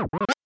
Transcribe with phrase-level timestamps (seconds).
[0.00, 0.39] Move.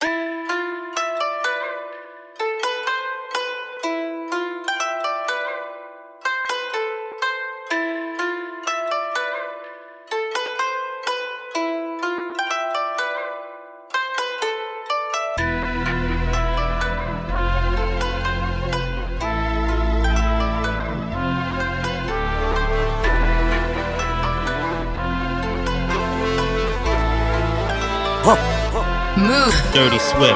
[29.72, 30.34] Dirty Swift.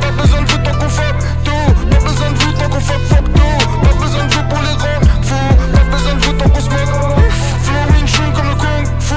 [0.00, 1.50] Pas besoin de vous tant qu'on fuck tout.
[1.90, 3.80] Pas besoin de vous tant qu'on fuck fuck tout.
[3.82, 5.56] Pas besoin de vous pour les rendre fous.
[5.72, 7.22] Pas besoin de vous tant qu'on se moque.
[7.64, 9.14] Flowing chum comme le kung fu.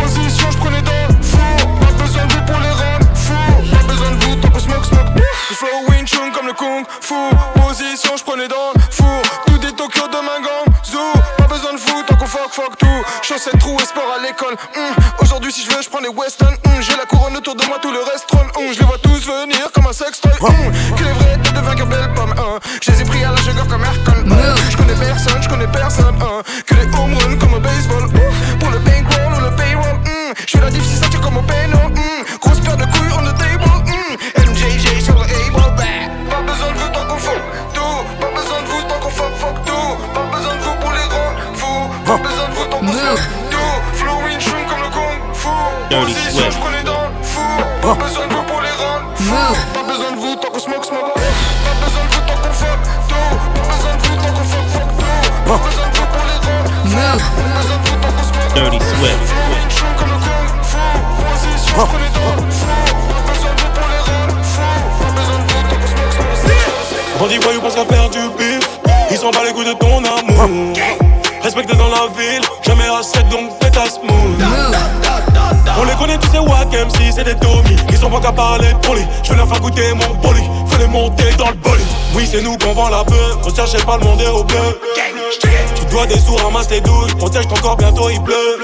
[0.00, 1.38] Position je prenais dans fou.
[1.80, 3.76] Pas besoin de vous pour les rendre fous.
[3.76, 5.12] Pas besoin de vous tant qu'on se moque smoke
[5.50, 7.14] Flowing chum comme le kung fu.
[7.60, 9.04] Position je prenais dans fou.
[9.46, 12.78] Tout des Tokyo de ma gang Zoo Pas besoin de vous tant qu'on fuck fuck
[12.78, 12.86] tout.
[13.22, 14.56] Chaussettes trou et sport à l'école.
[14.74, 16.54] Hum, Aujourd'hui si je veux je prends les western
[17.36, 19.92] Autour de moi tout le reste trône Hum, Je les vois tous venir comme un
[19.92, 20.54] sextoy Hum,
[20.96, 22.60] Que les vrais têtes de vainqueurs belles pommes hein.
[22.80, 24.54] Je les ai pris à la jugger comme Aircon hein.
[24.70, 26.42] Je connais personne, je connais personne hein.
[26.66, 30.34] Que les home runs comme au baseball Ouf, Pour le bankroll ou le payroll hum.
[30.46, 30.84] Je fais la diff
[47.84, 49.12] Pas besoin de vous pour les rendre.
[49.74, 51.12] Pas besoin de vous tant qu'on smoke smoke.
[51.12, 51.20] Pas
[51.84, 53.14] besoin de vous tant qu'on fuck tout.
[53.52, 55.04] Pas besoin de vous tant qu'on fuck fuck tout.
[55.44, 56.72] Pas besoin de vous pour les rendre.
[56.72, 59.20] Pas besoin de vous tant qu'on smoke Dirty Swift.
[59.98, 60.80] Comme le kung fu.
[61.76, 61.84] Pas
[63.28, 64.32] besoin de vous pour les rendre
[65.00, 68.30] Pas besoin de vous tant qu'on smoke smoke On dit voyou parce qu'à faire du
[68.38, 68.64] bif
[69.10, 70.72] Ils s'en bat les couilles de ton amour.
[71.42, 74.38] Respecté dans la ville, jamais assez donc pétasse smooth.
[74.38, 75.53] Move.
[75.78, 77.76] On les connaît tous ces wack MC, c'est des Tommy.
[77.90, 80.86] Ils sont pas qu'à parler poli Je vais leur faire goûter mon poli Faut les
[80.86, 81.86] monter dans le bolide.
[82.14, 84.80] Oui c'est nous qu'on vend la peur On cherche pas le monde au bleu.
[85.74, 87.14] Tu dois des sous, ramasse les douilles.
[87.18, 88.58] Protège ton corps, bientôt il pleut.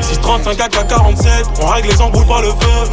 [0.00, 2.90] 635 AK 47 On règle les embrouilles par le feu.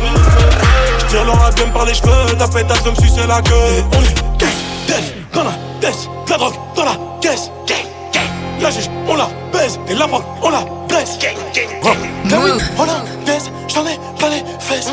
[1.00, 2.38] Je tire leur abdomen par les cheveux.
[2.38, 3.54] Ta pétasse me sucer la queue.
[3.54, 4.50] Et On est death,
[4.88, 7.52] death, dans la death De la drogue dans la caisse.
[8.62, 9.80] La juge, on la baise.
[9.88, 11.18] Et la banque, on la blesse.
[12.24, 12.62] Move.
[12.78, 14.88] on la baise J'en ai plein les fesses.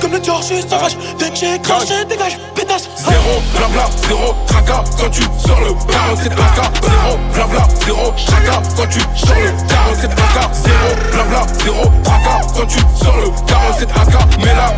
[0.00, 0.96] Comme le George, je suis sauvage.
[1.18, 2.88] Dès que j'ai craché, dégage, pétasse.
[2.96, 4.84] Zéro blabla, zéro tracas.
[4.98, 8.62] Quand tu sors le 47 AK Zéro blabla, zéro tracas.
[8.76, 12.46] Quand tu sors le 47 AK Zéro blabla, zéro tracas.
[12.56, 14.72] Quand tu sors le 47 AK Mais là,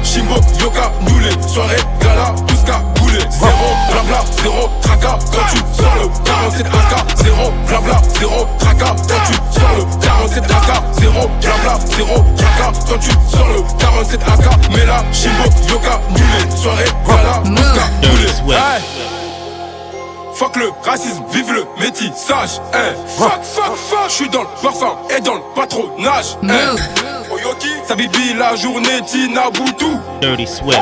[0.60, 2.66] Yoka, nous les soirées gala, tout ce
[3.30, 5.18] Zéro blabla, zéro tracas.
[5.30, 8.96] Quand tu sors le 47 AK Zéro blabla, zéro tracas.
[9.08, 14.20] Quand tu sors le 47 AK Zéro blabla, zéro tracas quand tu sors le 47
[14.22, 18.58] AK Mais là, Shimbo, Yoka, nous les soirées gala, tout ce qu'a Dirty coulé Swift.
[18.58, 18.82] Hey.
[20.34, 22.60] Fuck le racisme, vive le métissage.
[22.72, 22.94] Hey.
[23.18, 24.08] Fuck, fuck, fuck.
[24.08, 26.36] J'suis dans le parfum et dans le patronage.
[26.44, 27.17] Hey.
[27.38, 30.00] Oyoki, sa bibi la journée, Tina Boutou.
[30.20, 30.78] Dirty Swift.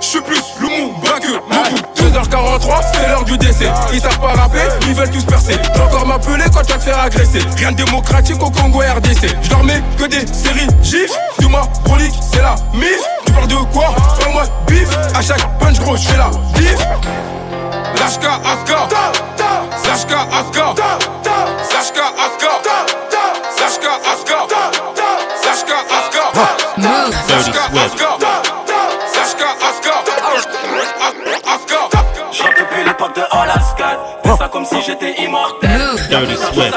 [0.00, 3.70] J'suis plus Lumumba que Mobutu 2h43, c'est l'heure du décès.
[3.92, 5.56] Ils savent pas rapper, ils veulent tous percer.
[5.74, 7.40] J'ai encore m'appeler quand tu vas te faire agresser.
[7.56, 11.12] Rien de démocratique au Congo RDC J'dors mets que des séries gifs.
[11.38, 13.00] Du ma brolique, c'est la mif.
[13.26, 13.94] Tu parles de quoi?
[14.20, 14.88] Parle-moi de bif.
[15.14, 16.78] À chaque punch gros, j'fais la diff
[17.98, 18.68] Lâche AK
[19.84, 21.33] Lâche AK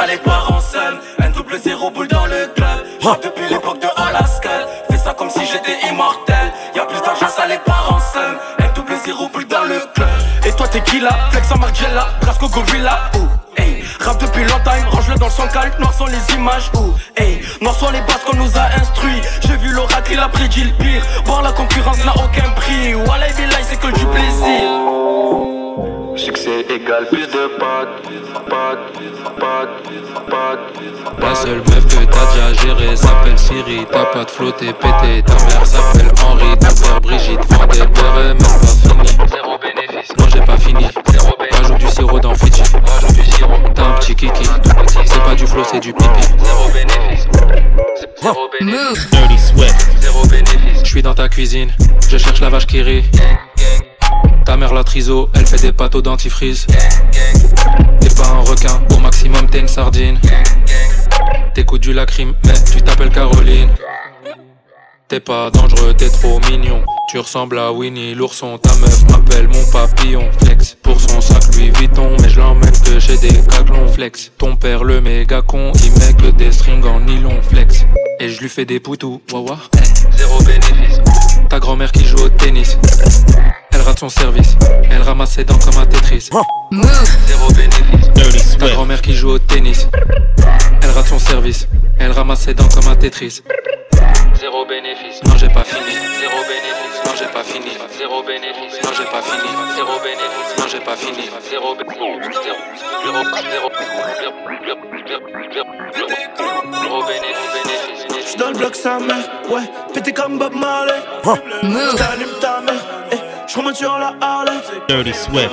[0.07, 2.79] les en somme Un double zéro boule dans le club.
[3.01, 4.49] Rentre depuis l'époque de Alaska
[4.89, 6.51] Fais ça comme si j'étais immortel.
[6.75, 10.07] Y'a plus d'argent, ça les en somme Un double zéro boule dans le club.
[10.45, 11.11] Et toi t'es qui là?
[11.31, 13.11] Flex en Margiela, Brasco Gorilla.
[13.15, 13.27] Ouh,
[13.59, 17.41] Hey, rap depuis longtemps, range-le dans le son calme, noir sont les images, ouh, hey,
[17.59, 19.19] noir sont les bases qu'on nous a instruits.
[19.41, 20.73] J'ai vu l'oracle, il a prédit le
[31.47, 32.95] seule meuf que t'as déjà gérée.
[32.95, 35.23] S'appelle Siri T'as pas de flot, t'es pété.
[35.25, 37.39] Ta mère s'appelle Henri Ta sœur Brigitte.
[37.49, 38.47] Vend des beurres et même pas
[38.83, 39.07] fini.
[39.29, 40.09] Zéro bénéfice.
[40.19, 40.87] Non j'ai pas fini.
[41.09, 42.63] Zéro Rajoute du sirop dans Fiji.
[42.85, 43.53] Rajoute du sirop.
[43.73, 44.49] T'as un petit kiki.
[45.05, 46.21] C'est pas du flow c'est du pipi.
[46.43, 47.27] Zéro bénéfice.
[48.21, 48.81] Zéro bénéfice.
[48.89, 49.09] Move.
[49.11, 49.87] Dirty Swift.
[50.01, 50.81] Zéro bénéfice.
[50.83, 51.71] Je suis dans ta cuisine.
[52.09, 53.05] Je cherche la vache qui rit.
[54.45, 55.29] Ta mère la triso.
[55.33, 56.67] Elle fait des pâtes au dentifrice
[58.01, 58.81] T'es pas un requin.
[58.95, 60.19] Au maximum t'es une sardine
[61.57, 63.71] T'écoutes du lacryme, mais tu t'appelles Caroline.
[65.07, 66.83] T'es pas dangereux, t'es trop mignon.
[67.09, 70.29] Tu ressembles à Winnie l'ourson, ta meuf m'appelle mon papillon.
[70.43, 73.87] Flex pour son sac Louis Vuitton, mais je l'emmène que j'ai des caclons.
[73.87, 77.41] Flex, ton père le méga con, il met que des strings en nylon.
[77.41, 77.87] Flex,
[78.19, 79.23] et je lui fais des poutous.
[79.33, 79.57] Wawa,
[80.15, 81.01] zéro bénéfice.
[81.49, 82.77] Ta grand-mère qui joue au tennis.
[83.87, 84.57] Elle rate son service,
[84.91, 86.29] elle ramasse ses dents comme un Tetris.
[87.25, 88.57] Zéro bénéfice.
[88.59, 89.87] Ta grand-mère qui joue au tennis.
[90.83, 91.69] Elle rate son service.
[91.97, 93.43] Elle ramasse ses dents comme un Tetris.
[94.35, 95.23] Zéro bénéfice.
[95.23, 95.93] Non, j'ai pas fini.
[96.19, 96.99] Zéro bénéfice.
[97.05, 97.69] Non, j'ai pas fini.
[97.97, 98.83] Zéro bénéfice.
[98.83, 99.55] Non, j'ai pas fini.
[99.77, 100.57] Zéro bénéfice.
[100.59, 101.23] Non, j'ai pas fini.
[101.49, 102.83] Zéro bénéfice.
[106.83, 108.07] Zéro bénéfice.
[108.25, 109.63] J'suis dans le bloc sa mère, ouais,
[109.93, 110.99] pété comme Bob Marley.
[111.23, 112.83] J't'allume ta mère,
[113.47, 114.51] eh, j'remonte sur la Harley.
[114.87, 115.51] Dirty Swift.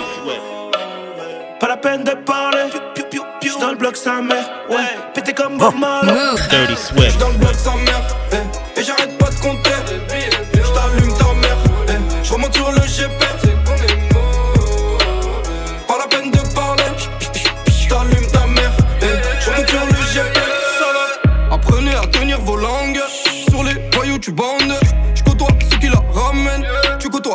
[1.60, 2.70] Pas la peine de parler.
[3.42, 4.76] J'suis dans le bloc sa mère, ouais,
[5.14, 6.12] pété comme Bob Marley.
[6.50, 7.18] Dirty Swift.
[7.20, 8.02] dans le bloc sa mère,
[8.76, 9.13] et j'arrête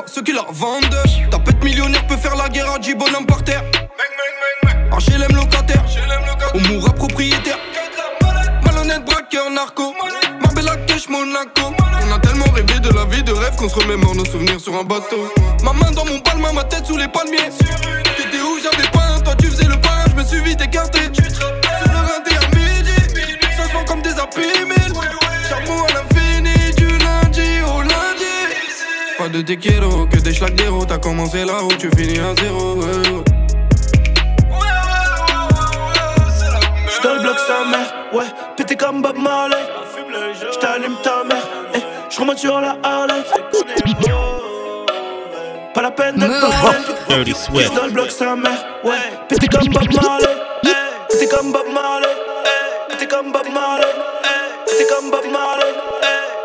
[0.09, 1.03] ceux qui la vendent.
[1.29, 3.63] Ta pète millionnaire peut faire la guerre à 10 bonhommes par terre.
[4.91, 5.83] HLM locataire,
[6.53, 7.57] on mourra propriétaire.
[8.65, 9.93] Malhonnête braqueur narco.
[10.41, 11.73] Marbella Cash Monaco.
[12.07, 14.75] On a tellement rêvé de la vie de rêve qu'on se remémore nos souvenirs sur
[14.75, 15.31] un bateau.
[15.63, 17.49] Ma main dans mon palme, ma tête sous les palmiers.
[18.17, 20.99] T'étais où j'avais pas toi tu faisais le pain Je me suis vite écarté.
[21.13, 22.91] Sur le à midi
[23.55, 24.75] Ça se comme des imprimés
[25.47, 26.18] Charbon à l'infini
[29.31, 32.85] Pas de tequero, que des schlags d'héros T'as commencé là-haut, tu finis à zéro ouais,
[32.85, 33.23] ouais.
[37.47, 38.25] Sa mère, ouais,
[38.57, 39.57] pété comme Bob Marley.
[40.53, 41.79] J't'allume ta mère, eh,
[42.09, 43.23] j'remonte sur la Harley.
[45.73, 47.23] Pas la peine de parler.
[47.85, 48.51] Le bloc sa mère,
[48.83, 48.91] ouais,
[49.27, 50.27] pété comme Bob Marley.
[50.65, 52.07] eh, Pété comme Bob Marley,
[52.45, 53.85] eh, pété comme Bob Marley,
[54.23, 55.73] eh, pété comme Bob Marley,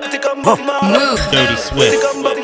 [0.02, 0.98] pété comme Bob Marley.
[1.30, 2.00] Dirty T'es Swift.
[2.00, 2.32] comme Bob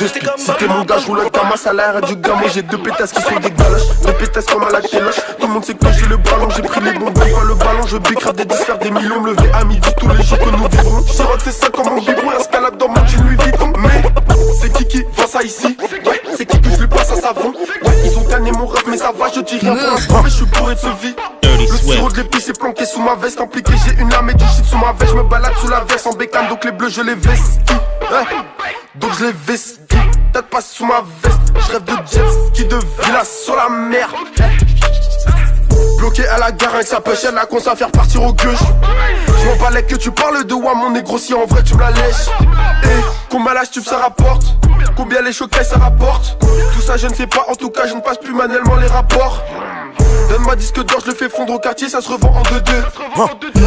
[0.00, 3.38] deux t'es mon gars, j'roule avec un salaire du moi j'ai deux pétasses qui sont
[3.38, 3.82] des galoches.
[4.06, 6.62] Deux pétasses comme à la téloche, tout le monde sait que j'ai le ballon J'ai
[6.62, 9.20] pris les bonbons, pas le ballon, je bicrave des disques, des millions.
[9.20, 12.00] Me lever à midi tous les jours que nous vivrons Sirote c'est ça comme mon
[12.00, 13.72] biberon, escalade dans mon jean Louis Vuitton.
[13.78, 14.02] Mais,
[14.58, 15.76] c'est qui qui vend ça ici?
[16.06, 17.52] Ouais, c'est qui que je lui passe à savon
[17.84, 20.30] Ouais, ils ont tanné mon rêve mais ça va, je dis rien pour l'instant Mais
[20.30, 21.14] je suis bourré de ce vie.
[21.42, 23.38] Dirty le sirop de l'épice est planqué sous ma veste.
[23.40, 25.12] Impliqué j'ai une lame et du shit sous ma veste.
[25.12, 27.60] Je me balade sous la veste en bécane Donc les bleus je les vestis
[28.10, 28.24] Ouais.
[28.96, 29.79] Donc je les vestis
[30.32, 32.22] Tête pas sous ma veste Je rêve de jet
[32.54, 34.08] ski de villa sur la mer.
[35.98, 38.58] Bloqué à la gare avec sa pêche Elle a commencé à faire partir au gueuche
[39.26, 41.80] Je m'en balais que tu parles de moi Mon négro si en vrai tu me
[41.80, 42.28] la lèches.
[42.84, 44.56] Et combien la tube ça rapporte
[44.96, 46.38] Combien les chocailles ça rapporte?
[46.40, 48.86] Tout ça je ne sais pas En tout cas je ne passe plus manuellement les
[48.86, 49.42] rapports
[50.28, 52.60] Donne-moi disque d'or, je le fais fondre au quartier, ça se revend en 2-2.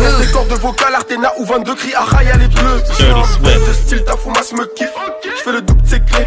[0.02, 2.84] Reste des cordes vocales, Artena ou 22 cris, Araya les bleus.
[2.98, 4.94] J'ai un de style, ta foumasse me kiffe.
[5.24, 6.26] Je fais le double, c'est clé.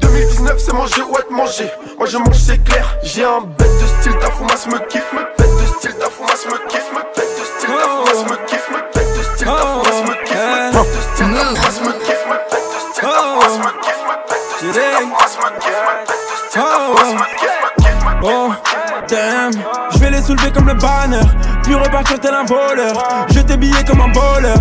[0.00, 1.70] 2019, c'est manger ou être mangé.
[1.98, 2.86] Moi je mange, c'est clair.
[3.02, 5.14] J'ai un bête de style, ta foumasse me kiffe.
[5.38, 6.90] Bête de style, ta foumasse me kiffe.
[7.16, 8.70] Bête de style, ta foumasse me kiffe.
[8.94, 10.54] Bête de style, ta foumasse me kiffe.
[10.54, 12.26] Bête de style, ta foumasse me kiffe.
[12.28, 14.04] Bête de style, ta foumasse me kiffe.
[14.04, 15.82] Bête de style, ta foumasse me kiffe.
[16.06, 18.73] Bête de style, ta foumasse me kiffe.
[19.08, 19.52] Damn,
[19.92, 21.20] je vais les soulever comme le banner,
[21.62, 23.26] puis repartir tel un voleur.
[23.30, 24.54] Je t'ai comme un bowler.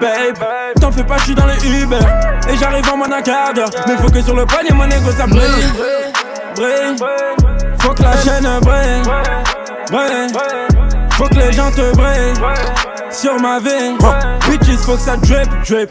[0.00, 0.38] Babe,
[0.80, 1.98] t'en fais pas, je suis dans les Uber.
[2.48, 3.70] Et j'arrive en moins d'un quart d'heure.
[3.86, 5.42] Mais faut que sur le panier, mon ego ça brille.
[6.54, 6.96] Brille,
[7.78, 9.02] faut que la chaîne brille.
[9.90, 10.77] Brille,
[11.18, 12.34] faut que les gens te brillent.
[13.10, 13.96] Sur ma vie,
[14.48, 15.90] bitches, faut que ça drip, drip,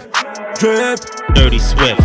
[0.61, 0.99] drip.
[1.35, 1.99] Dirty Swift.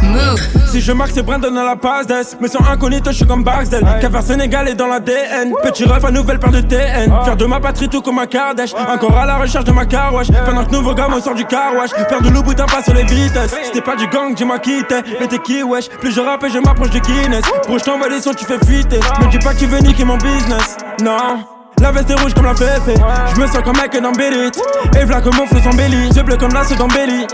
[0.66, 2.36] Si je marque, c'est Brandon dans la passe d'Est.
[2.40, 3.84] Mais sans incognito, je suis comme Barksdale.
[4.00, 5.54] Caverne Sénégal est dans la DN.
[5.62, 7.12] Petit ref à nouvelle paire de TN.
[7.24, 8.76] Faire de ma patrie tout comme un Kardashian.
[8.92, 10.26] Encore à la recherche de ma carwash.
[10.44, 11.90] Pendant que nouveau gamin sort du carwash.
[12.08, 13.54] Père de loup, boutin, pas sur les vitesses.
[13.62, 15.02] C'était pas du gang, dis-moi qui t'es.
[15.20, 15.88] Mais t'es qui, wesh?
[15.88, 17.44] Plus je rappe et je m'approche de Guinness.
[17.66, 19.00] Pour je t'envoie des sons, tu fais fuiter.
[19.20, 20.76] Me dis pas que tu veux niquer mon business.
[21.02, 21.51] Non.
[21.82, 22.94] La veste est rouge comme la féfé.
[23.34, 26.08] Je me sens comme Mike dans Et v'là que mon flou s'embellit.
[26.14, 27.26] Yeux bleus comme l'acide dans Belly.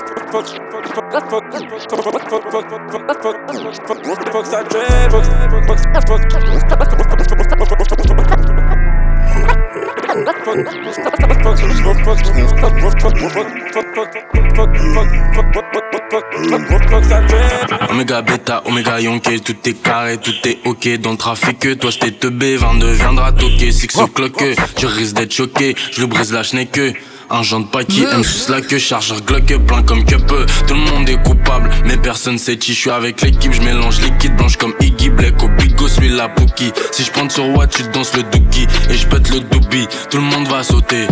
[17.91, 21.79] Omega bêta, Omega yonké, tout est carré, tout est ok dans le trafic.
[21.79, 24.43] Toi j't'ai teubé, 22 viendra toquer, six o'clock,
[24.79, 26.93] je risque d'être choqué, je le brise la que
[27.31, 30.47] un genre de pas qui aime juste la queue, chargeur Glock plein comme que peu.
[30.67, 32.75] Tout le monde est coupable, mais personne sait qui.
[32.75, 36.29] Je suis avec l'équipe, je mélange liquide blanche comme Iggy Black au Bigo, suis la
[36.29, 36.73] Pookie.
[36.91, 39.87] Si je prends sur what, tu danses le dookie et je pète le doobie.
[40.11, 41.07] Tout le monde va sauter,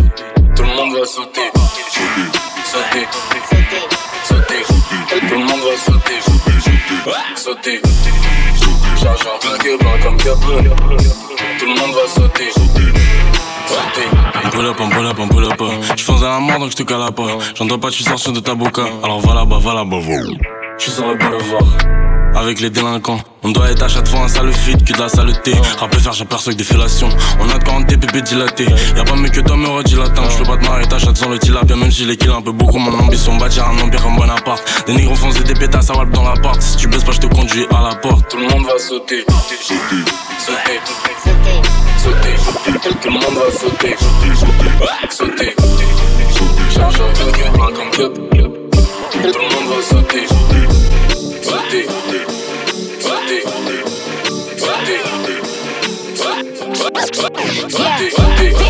[0.57, 1.51] tout le monde va sauter,
[2.65, 3.07] sauter,
[4.25, 4.65] sauter,
[5.29, 6.48] tout le monde va sauter,
[7.37, 7.81] sauter,
[9.01, 10.69] chargeur Glock plein comme peu.
[11.59, 12.51] Tout le monde va sauter.
[14.45, 15.63] On pull up, on pull up, on pull up.
[15.97, 17.39] Je faisais la mort donc je te cala pas.
[17.55, 18.83] J'entends pas, tu sortir de ta boca.
[19.03, 19.99] Alors va là-bas, va là-bas,
[20.79, 22.18] Je suis sur le boulevard.
[22.41, 25.09] Avec les délinquants, on doit être à chaque fois un sale fit que de la
[25.09, 25.53] saleté.
[25.81, 27.09] Rappel faire, j'aperçois que des fellations.
[27.41, 28.67] On a de 40 pépés dilatés.
[28.97, 30.23] Y'a pas mieux que toi, me redilatant.
[30.31, 31.75] Je peux pas te marier, ta chatte sans le tilapia.
[31.75, 34.85] Même si les kills un peu beaucoup, mon ambition bâtir un empire comme Bonaparte.
[34.87, 36.63] Des négros foncés, des pétasses, ça va dans l'appart.
[36.63, 38.31] Si tu baisses pas, je te conduis à la porte.
[38.31, 39.25] Tout le monde va sauter.
[40.39, 40.81] Sauter.
[41.25, 41.59] Sauter.
[41.99, 42.89] Sauter.
[43.03, 43.97] Tout le monde va sauter.
[45.11, 45.57] Sauter.
[46.73, 48.15] Charge un peu, plein comme cup.
[49.11, 50.27] Tout le monde va sauter.
[51.43, 51.87] Sauter.
[51.87, 52.28] Sauter.
[57.99, 58.68] dick, dick.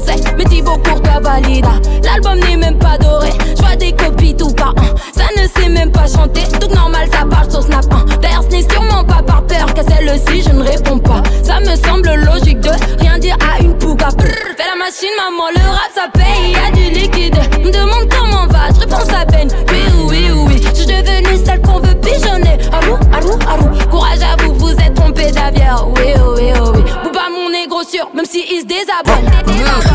[0.00, 1.72] Français, mais Thibaut Courtois valida.
[2.02, 4.94] L'album n'est même pas doré, j'vois des copies tout par un.
[5.16, 8.16] Ça ne sait même pas chanter, donc normal ça parle sur Snap 1.
[8.20, 11.22] D'ailleurs, ce n'est sûrement pas par peur qu'à celle-ci je ne réponds pas.
[11.42, 14.08] Ça me semble logique de rien dire à une pouga.
[14.18, 17.36] Fais la machine, maman, le rap ça paye, y a du liquide.
[17.64, 19.48] Me demande comment va, je réponds à peine.
[19.68, 22.58] Oui, oui, oui, je suis devenue celle qu'on veut pigeonner.
[22.72, 25.92] Arou, arou, arou, courage à vous, vous êtes trompé d'avion.
[25.96, 26.82] Oui, oui, oui.
[27.02, 29.89] Bouba mon négro sûr, même si il se désabonne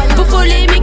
[0.46, 0.75] voler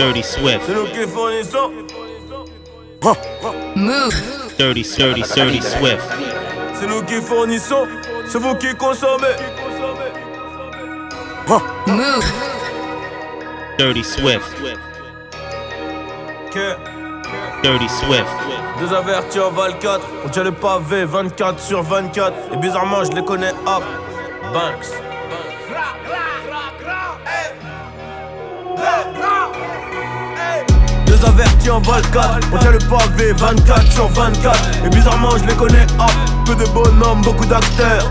[0.00, 0.62] Dirty Swift.
[0.66, 1.70] C'est nous qui fournissons.
[4.56, 6.08] Dirty, dirty, dirty Swift.
[6.72, 7.86] C'est nous qui fournissons.
[8.26, 9.36] C'est vous qui consommez.
[13.76, 14.50] Dirty Swift.
[16.50, 16.76] Que
[17.62, 18.24] Dirty Swift.
[18.80, 20.00] deux avertis en Val 4.
[20.24, 22.32] On tient le pavé 24 sur 24.
[22.54, 23.84] Et bizarrement, je les connais hop.
[24.54, 24.99] Banks.
[31.70, 32.40] Deux avertis en Val 4.
[32.52, 34.84] On tient le pavé 24 sur 24.
[34.84, 36.10] Et bizarrement, je les connais hop.
[36.46, 38.10] Peu de bonhommes, beaucoup d'acteurs.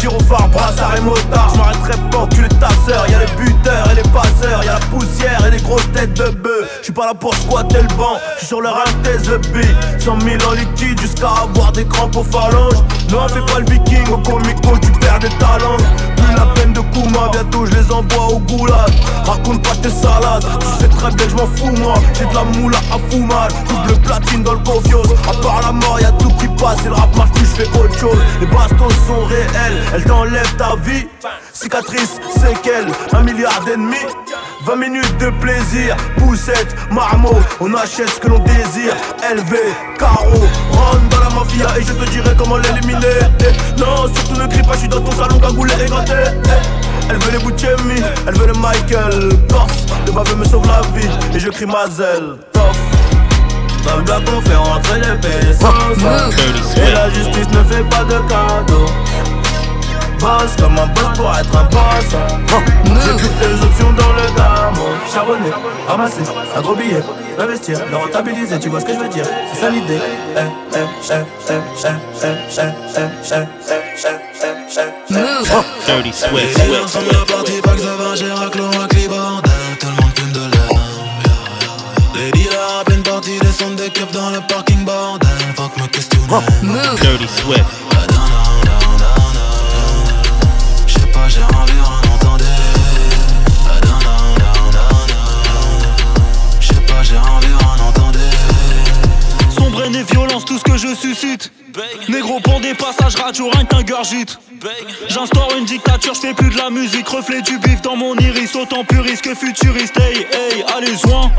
[0.00, 3.08] Gyrophare, brassard et motard, je m'arrêterai pas, tu ta sœur.
[3.08, 6.30] Y'a les buteurs et les passeurs, y'a la poussière et les gros grosse tête de
[6.30, 6.80] bœuf.
[6.82, 9.66] J'suis pas là pour squatter le banc, j'suis sur le rap des EP.
[9.98, 12.82] 100 000 en liquide jusqu'à avoir des crampes aux phalanges.
[13.10, 15.76] Non, fais pas le viking, au comico, tu perds des talents.
[16.16, 18.92] Plus la peine de Kuma, bientôt je les envoie au goulag.
[19.24, 21.94] Raconte pas tes salades, tu sais très bien que je m'en fous moi.
[22.14, 25.08] J'ai de la moula à fumage, double platine dans le confiance.
[25.28, 27.98] À part la mort, y'a tout qui passe, et le rap marche plus, j'fais autre
[27.98, 28.18] chose.
[28.40, 31.06] Les bastos sont réels, elles t'enlèvent ta vie.
[31.52, 34.06] Cicatrice, séquelles, un milliard d'ennemis.
[34.66, 38.94] 20 minutes de plaisir, poussette, marmot, on achète ce que l'on désire.
[39.22, 39.56] LV,
[39.98, 43.20] carreau, rentre dans la mafia et je te dirai comment l'éliminer.
[43.40, 46.12] Eh, non, surtout ne crie pas, je suis dans ton salon cagoulé et gratté.
[47.08, 51.08] Elle veut les Buchemi, elle veut les Michael Corse, le baveux me sauve la vie
[51.34, 52.95] et je crie Mazel, tough.
[56.32, 58.86] Fait Et la justice ne fait pas de cadeaux.
[60.18, 62.16] Bosse comme un boss pour être un boss
[62.84, 64.86] J'ai toutes les options dans le gamo.
[65.12, 65.52] Charbonner,
[65.86, 66.22] ramasser,
[66.56, 67.02] un gros billet
[67.38, 69.26] Investir, le rentabiliser, tu vois ce que je veux dire.
[69.52, 70.00] C'est ça l'idée.
[83.56, 85.28] fond de cup dans le parking bordel.
[85.56, 86.26] Faut me questionner.
[87.00, 87.85] Dirty Swift.
[102.08, 104.38] Négro pour des passages radio, rien qu'ingurgite.
[105.08, 108.54] J'instaure une dictature, je fais plus de la musique, reflet du bif dans mon iris,
[108.54, 109.98] autant puriste que futuriste.
[110.00, 111.30] Hey, hey, allez loin.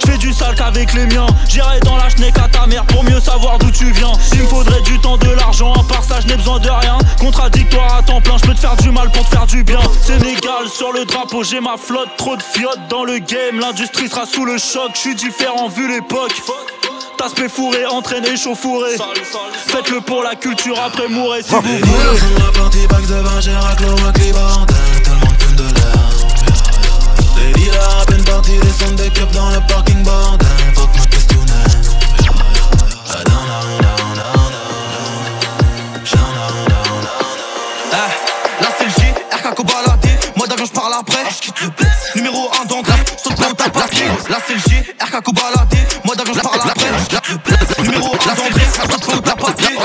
[0.00, 1.26] Je fais du sale qu'avec les miens.
[1.48, 4.12] J'irai dans la schneck à ta mère pour mieux savoir d'où tu viens.
[4.32, 6.96] Il me faudrait du temps, de l'argent, à part ça, je n'ai besoin de rien.
[7.20, 9.80] Contradictoire à temps plein, je peux te faire du mal pour te faire du bien.
[10.02, 13.60] Sénégal sur le drapeau, j'ai ma flotte, trop de fiottes dans le game.
[13.60, 16.32] L'industrie sera sous le choc, je suis différent vu l'époque.
[17.18, 18.90] T'aspect fourré, entraîné, chauffouré.
[19.66, 21.80] Faites-le pour la culture, après mourrez si vous voulez.
[21.80, 25.92] Des planté, bac de vin, j'ai raclé, on Tellement de de l'air.
[27.36, 30.46] Des dealers à peine partis, descendent des cups dans le parking bordel.
[30.74, 31.52] Faut que me questionner.
[33.08, 33.98] Down, down, down.
[42.14, 45.74] Numéro 1 dans le graphe, saute dans ta partie Là c'est le J, RK Kobalade
[46.04, 46.77] Moi d'avion je parle après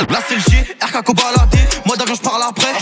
[0.10, 2.74] Là c'est le J, RK Kobalade, mode avion je parle après.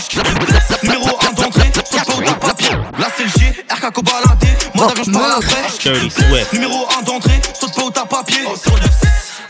[0.82, 5.04] Numéro 1 d'entrée, saute pas au papier Là c'est le J, RK Kobalade, mode avion
[5.04, 5.68] je parle après.
[5.70, 6.52] Swift.
[6.52, 8.44] Numéro 1 d'entrée, saute pas au tas papier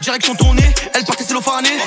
[0.00, 1.78] Direction tournée, elle partait cellophanée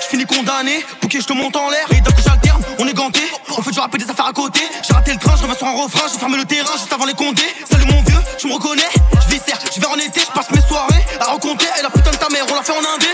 [0.00, 1.86] Je finis condamné, bouquet je te monte en l'air?
[1.90, 3.20] Et d'un coup j'alterne, on est ganté.
[3.56, 4.60] On fait du rap et des affaires à côté.
[4.86, 6.08] J'ai raté le train, je reviens sur un refrain.
[6.10, 7.42] J'ai fermé le terrain juste avant les condés.
[7.70, 8.88] Salut mon vieux, tu me reconnais?
[9.12, 12.12] Je viscère, je vais en été, je passe mes soirées À raconter, et la putain
[12.12, 13.08] de ta mère, on l'a fait en indé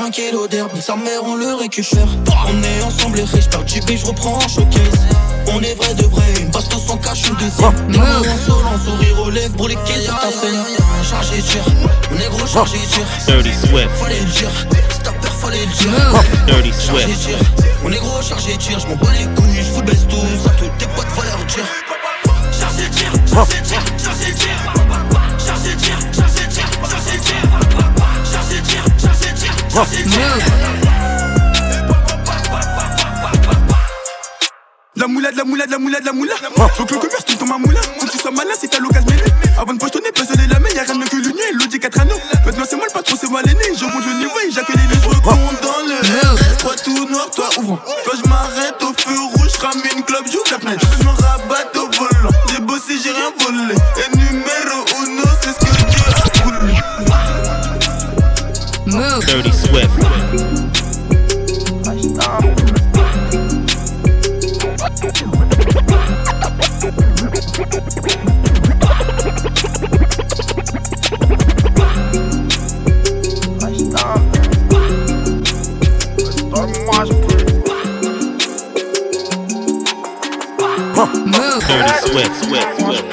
[0.00, 2.06] Un kilo d'herbe, sa mère on le récupère.
[2.48, 5.06] On est ensemble les riches, j'perds JB, j'reprends en showcase.
[5.48, 7.88] On est vrai de vrai, une bastos sans cache, une deuxième.
[7.88, 10.58] Numéro insolent, sourire aux lèvres pour les caisses sur ta scène
[11.02, 11.62] Chargé de tir,
[12.10, 13.90] mon négro chargé de tir Dirty Swift.
[13.96, 14.50] Fallait le dire,
[14.90, 16.22] stopper fallait le dire.
[16.46, 17.20] Dirty Swift.
[17.20, 17.38] tir,
[17.82, 21.28] mon négro chargé de tir J'm'en bats les couilles, le baisse tous tes potes fallait
[21.28, 21.66] leur dire.
[22.58, 24.81] Chargé de tir, chargé de tir, chargé de tir
[29.74, 29.86] La
[35.06, 36.34] moula, de la moula, de la moula, de la moula.
[36.76, 37.80] Faut que le commerce tu tombes ma moula.
[37.98, 39.32] Faut que tu sois malin si t'as l'occasion mêlée.
[39.58, 42.00] Avant de pochetonner, personne la main, y'a rien de mieux que l'union et l'audi 4
[42.00, 42.20] anneaux.
[42.44, 43.64] Maintenant c'est moi le patron, c'est moi l'aîné.
[43.74, 45.22] Je monte le niveau et j'accueille les autres.
[45.22, 45.96] compte dans le
[46.58, 47.80] Toi tout noir, toi ouvrant.
[48.04, 50.86] Quand je m'arrête au feu rouge, j'rame une clope, j'ouvre la fenêtre.
[59.32, 59.96] Dirty Swift.
[59.96, 61.22] Dirty Swift.
[82.04, 82.36] Swift.
[82.44, 83.12] Swift.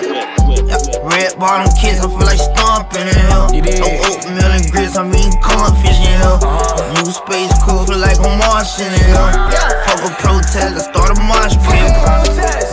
[1.03, 3.79] Red bottom kids, I feel like stomping in here.
[3.79, 5.78] No oatmeal and grits, I'm eating cornfish
[6.19, 6.39] in here.
[6.99, 9.31] New space cool, feel like I'm Martian in here.
[9.87, 11.91] Fuck a protest, I start a mosh pit.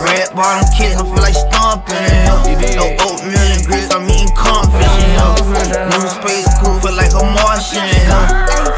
[0.03, 2.75] Red bottom kids, I feel like stomping in here.
[2.75, 5.87] No oatmeal and grits, I'm eating cornfish in here.
[5.87, 8.27] New space cool, feel like I'm Martian in here.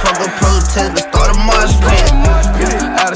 [0.05, 1.88] Fuck a protest, I start a mosh pit.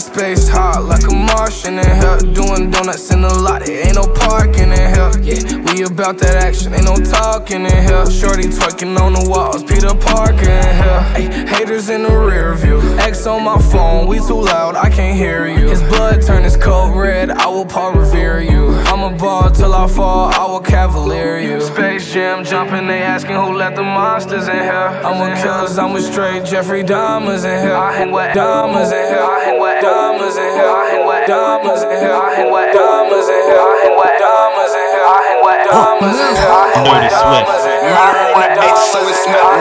[0.04, 2.18] Space hot like a Martian in here.
[2.34, 5.12] Doing donuts in the lot, there ain't no parking in here.
[5.24, 5.40] Yeah,
[5.72, 8.06] we about that action, ain't no talking in here.
[8.12, 11.02] Shorty twerking on the walls, Peter Parker in here.
[11.16, 12.82] Ay, haters in the rear view.
[13.00, 15.70] X on my phone, we too loud, I can't hear you.
[15.70, 18.72] His blood turn his coat red, I will Paul revere you.
[18.92, 21.62] I'm a ball till I fall, I will cavalier you.
[21.62, 24.74] Space Jam jumping, they asking who let the monsters in here.
[24.74, 27.74] I'm a killer, I'm a straight Jeffrey Dahmers in here.
[27.74, 29.24] I hang with diamonds in here.
[29.24, 30.70] I hang with diamonds in here.
[30.70, 32.18] I hang with diamonds in here.
[32.18, 33.62] I hang with diamonds in here.
[33.62, 35.06] I hang with diamonds in here.
[35.06, 36.50] I hang with diamonds in here.
[36.50, 37.94] I hang with diamonds in here.
[37.94, 39.54] I hang with diamonds in here.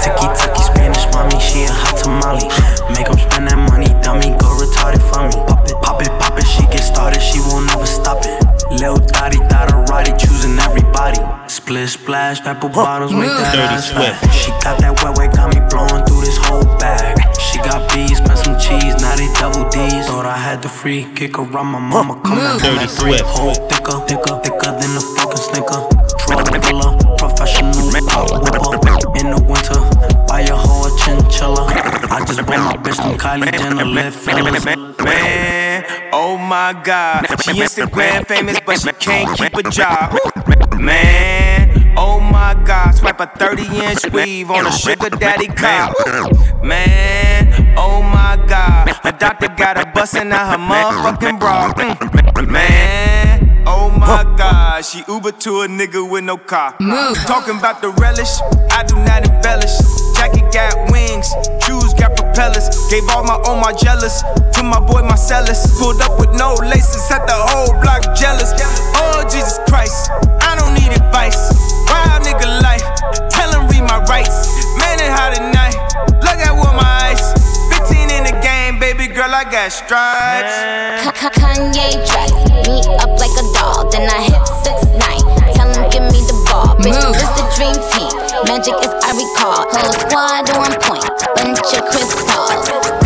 [0.00, 2.48] Tiki tiki Spanish mommy, she a hot tamale.
[2.96, 5.36] Make 'em spend that money, dummy, go retarded for me.
[5.44, 8.40] Pop it, pop it, pop it, she get started, she won't never stop it.
[8.80, 8.96] Lil
[11.70, 14.18] Split splash, pepper bottles, make that Dirty ass Swift.
[14.18, 14.34] fat.
[14.34, 17.14] She got that wet wet, got me blowing through this whole bag.
[17.38, 20.02] She got bees, spent some cheese, now they double D's.
[20.10, 23.14] Thought I had the free kick around my mama, come out Dirty on that three.
[23.22, 23.30] Swift.
[23.30, 25.80] Whole thicker, thicker, thicker than a fucking snicker.
[26.26, 26.90] Drug dealer,
[27.22, 27.70] professional
[28.10, 28.74] pop whipper.
[29.22, 29.78] In the winter,
[30.26, 31.70] buy a whole chinchilla.
[32.10, 34.66] I just bought my bitch some Kylie Jenner lip fillers.
[34.66, 34.90] Man,
[36.50, 37.26] my god.
[37.42, 40.18] She Instagram famous, but she can't keep a job.
[40.80, 42.90] Man, oh my god.
[42.90, 45.94] Swipe a 30 inch weave on a sugar daddy cop.
[46.60, 48.98] Man, oh my god.
[49.04, 51.72] My doctor got her busting out her motherfucking bra.
[51.74, 52.50] Mm.
[52.50, 54.84] Man, oh my god.
[54.84, 56.72] She Uber to a nigga with no car.
[57.28, 58.40] Talking about the relish,
[58.72, 60.09] I do not embellish.
[60.20, 61.32] Jacket got wings,
[61.64, 62.68] shoes got propellers.
[62.92, 64.20] Gave all my all my jealous
[64.52, 65.64] to my boy Marcellus.
[65.80, 68.52] Pulled up with no laces, set the whole block jealous.
[69.00, 70.12] Oh Jesus Christ,
[70.44, 71.40] I don't need advice.
[71.88, 72.84] Wild nigga life,
[73.32, 74.44] tell him read my rights.
[74.76, 75.80] Man, it hot at night.
[76.20, 77.32] Look at what my ice.
[77.88, 80.52] 15 in the game, baby girl, I got stripes.
[81.40, 82.32] Kanye dress
[82.68, 85.24] me up like a doll, then I hit six nine.
[85.56, 87.09] Tell him give me the ball, bitch.
[88.50, 89.64] Magic as I recall.
[89.70, 92.99] Whole squad on point, bunch of crystals.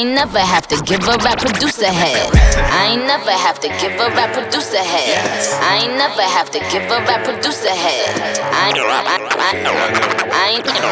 [0.00, 2.32] Ain't never have to give a rap producer head.
[2.56, 5.20] I ain't never have to give a rap producer head.
[5.60, 8.40] I ain't never have to give a rap producer head.
[8.40, 10.90] I ain't, I, I, I ain't, I ain't,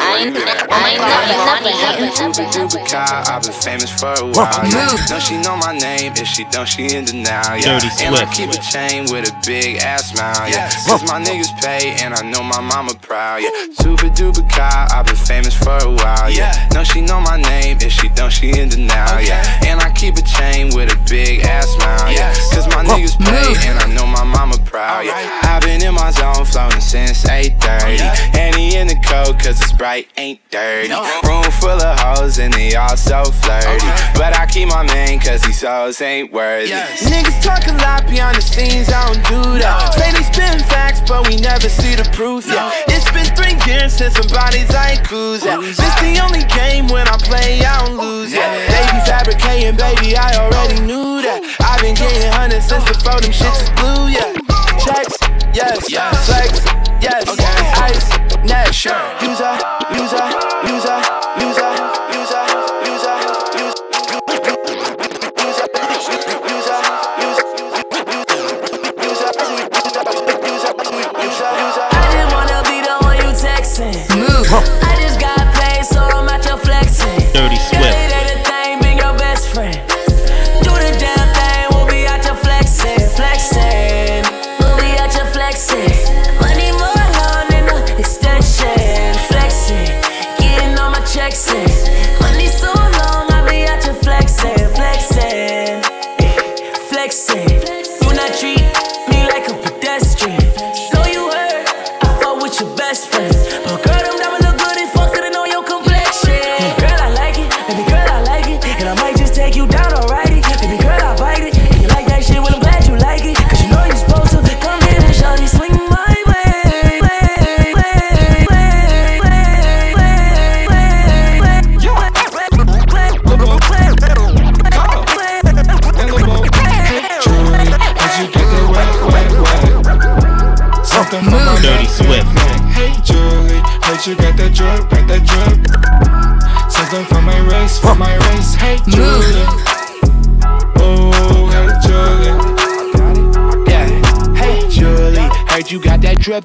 [0.00, 1.86] I ain't never, never have to.
[2.16, 4.66] Doobie doobie cow, I've been famous for a while.
[4.66, 4.90] Yeah.
[5.08, 7.58] Know she know my name, if she don't, she in denial.
[7.58, 7.78] Yeah.
[7.78, 8.34] Dirty and I Swift.
[8.34, 10.50] keep a chain with a big ass smile.
[10.50, 10.70] Yeah.
[10.86, 13.42] Cause my niggas pay, and I know my mama proud.
[13.42, 13.50] Yeah.
[13.78, 16.30] Super duper cow, I've been famous for a while.
[16.30, 16.68] Yeah.
[16.72, 19.20] Know she know my name, if she don't, she in denial.
[19.20, 19.66] Yeah.
[19.66, 22.10] And I keep a chain with a big ass smile.
[22.10, 22.32] Yeah.
[22.52, 25.04] Cause my niggas pay, and I know my mama proud.
[25.04, 25.40] Yeah.
[25.44, 28.00] I've been in my zone floating since 8:30.
[28.34, 30.88] Henny in the coat, cause it's bright, ain't dirty.
[31.22, 33.86] Room full of hoes, and they all so flirty.
[34.16, 36.72] But I keep my man, cause these hoes ain't worthy.
[36.72, 39.94] Niggas talk a lot behind the scenes, I don't do that.
[39.94, 42.46] Say they spin facts, but we never see the proof.
[42.48, 42.72] Yeah.
[42.88, 45.60] It's been three years since I ain't cruising.
[45.60, 48.40] This the only game when I play, I don't lose lose it.
[48.70, 51.42] They be fabricating, baby, I already knew that.
[51.60, 54.32] I've been getting hundreds since before them shits is blue, yeah.
[54.78, 55.18] Checks,
[55.54, 56.14] yes, yes.
[56.26, 56.62] flex,
[57.02, 57.58] yes, okay.
[57.82, 58.06] ice,
[58.44, 58.94] neck, sure.
[59.22, 59.54] User,
[59.98, 60.26] user,
[60.70, 60.98] user,
[61.40, 61.86] user.
[73.78, 74.46] Move.
[74.50, 77.20] I just got paid, so I'm out here flexing.
[77.34, 77.75] 36.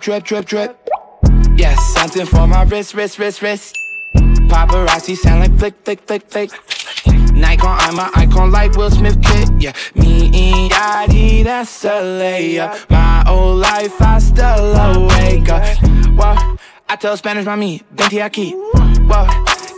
[0.01, 0.89] Drip, drip, drip.
[1.55, 3.77] Yes, something for my wrist, wrist, wrist, wrist.
[4.49, 6.51] Paparazzi sound like flick, flick, flick, flick.
[7.33, 9.49] Nikon, I'm an icon like Will Smith kid.
[9.61, 12.89] Yeah, me and Yachty, that's a layup.
[12.89, 15.63] My old life, I still awake up.
[16.17, 16.57] Whoa,
[16.89, 18.53] I tell Spanish, by mommy, dente aquí.
[18.53, 19.27] Whoa,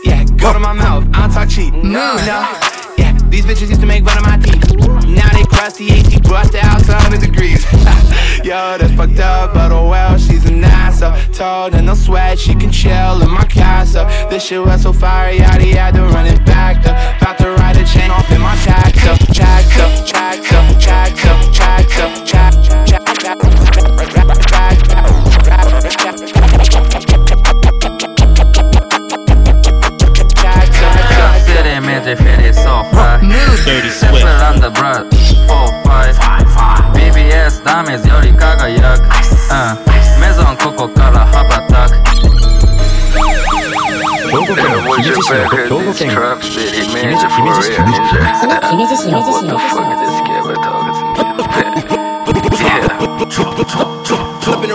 [0.04, 1.74] yeah, go to my mouth, I don't talk cheap.
[1.74, 2.58] No, no.
[2.96, 4.53] Yeah, these bitches used to make fun of my teeth.
[5.34, 7.64] They crusty, AC brushed out to 100 degrees.
[8.44, 11.14] Yo, that's fucked up, but oh well, she's an ass up.
[11.32, 14.06] Told her no sweat, she can chill in my casa.
[14.30, 17.20] This shit was so fire, yada yada, running back up.
[17.20, 19.16] About to ride a chain off in my tractor.
[19.34, 22.24] Tractor, tractor, tractor, tractor,
[26.16, 26.43] City
[33.65, 34.41] Dirty Simple Swift.
[34.43, 35.07] on the broad
[35.47, 41.95] 4-5 BBS ダメージより輝くうんメゾンここから羽ばたく
[44.29, 44.65] 兵庫県
[44.97, 47.85] 姫路市の兵庫県姫路姫路市姫
[48.85, 49.39] 路市姫路市
[52.29, 53.92] Flip in the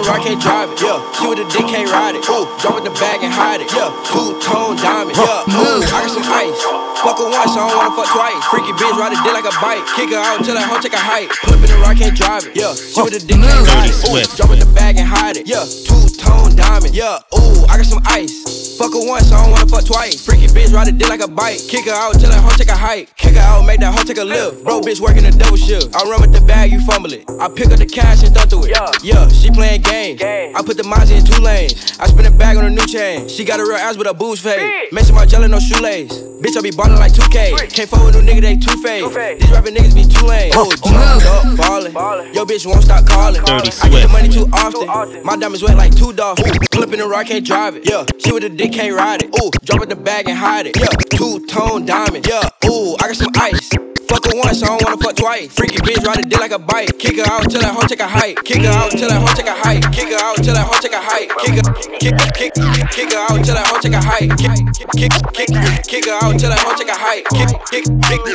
[0.09, 0.81] rock, can't drive it.
[0.81, 2.25] Yeah, you with the dick, can't ride it.
[2.25, 3.69] Ooh, drop in the bag and hide it.
[3.69, 5.15] Yeah, two tone diamond.
[5.15, 6.57] Yeah, ooh, I got some ice.
[6.99, 8.41] Fuck her once, I don't wanna fuck twice.
[8.49, 9.85] Freaky bitch, ride a dick like a bike.
[9.95, 11.31] Kick her out till that hoe take a hike.
[11.45, 12.57] Flip in the rock, can't drive it.
[12.57, 14.01] Yeah, you with the dick, can't ride it.
[14.09, 15.47] Ooh, drop in the bag and hide it.
[15.47, 16.95] Yeah, two tone diamond.
[16.95, 18.68] Yeah, ooh, I got some ice.
[18.79, 20.23] Fuck her once, I don't wanna fuck twice.
[20.23, 21.59] Freaky bitch, ride a dick like a bike.
[21.67, 23.13] Kick her out till that hoe take a hike.
[23.17, 24.63] Kick her out, make that hoe take a lift.
[24.63, 25.93] Bro, bitch working a double shift.
[25.93, 27.29] I run with the bag, you fumble it.
[27.41, 29.03] I pick up the cash and throw through it.
[29.03, 30.23] Yeah, yeah she playing games.
[30.23, 31.99] I put the Mazda in two lanes.
[31.99, 33.27] I spin a bag on a new chain.
[33.27, 34.93] She got a real ass with a booze fade.
[34.93, 36.29] Mention my jelly, no shoelace.
[36.39, 37.51] Bitch, I be ballin' like 2K.
[37.73, 39.11] Can't fuck with no nigga, they two faced.
[39.11, 40.53] These rapping niggas be too lame.
[40.55, 41.57] Oh, jumped up,
[41.91, 42.33] ballin'.
[42.33, 43.43] Yo, bitch won't stop calling.
[43.43, 45.21] Dirty I get the money too often.
[45.25, 46.41] My diamonds wet like two dogs.
[46.71, 47.89] Clip in the rock, can't drive it.
[47.89, 49.29] Yeah, she with the dick, can't ride it.
[49.41, 50.77] Ooh, drop in the bag and hide it.
[50.77, 52.27] Yeah, two tone diamond.
[52.27, 53.88] Yeah, ooh, I got some ice.
[54.09, 55.53] Fuck her once, I don't wanna fuck twice.
[55.53, 56.97] Freaky bitch, ride a dick like a bike.
[56.97, 58.41] Kick her out till that hoe take a hike.
[58.43, 59.85] Kick her out till that hoe take a hike.
[59.93, 61.29] Kick her out till that hoe take a hike.
[61.37, 61.69] Kick her,
[62.01, 64.33] kick, kick, kick, kick her out till that hoe take a hike.
[64.33, 64.57] Kick,
[64.97, 65.49] kick, kick,
[65.85, 67.21] kick her out till that hoe take a hike.
[67.37, 68.25] Kick, kick, kick,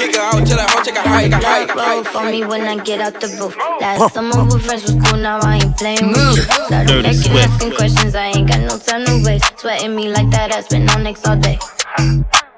[0.00, 1.32] kick her out till that hoe take a hike.
[1.36, 3.56] hike, Roll for me when I get out the booth.
[3.84, 6.36] Last summer with friends was cool, now I ain't playing with mm.
[6.36, 6.42] you.
[6.72, 9.60] Started making asking questions, I ain't got no time to waste.
[9.60, 11.58] Sweating me like that, I spend on next all day.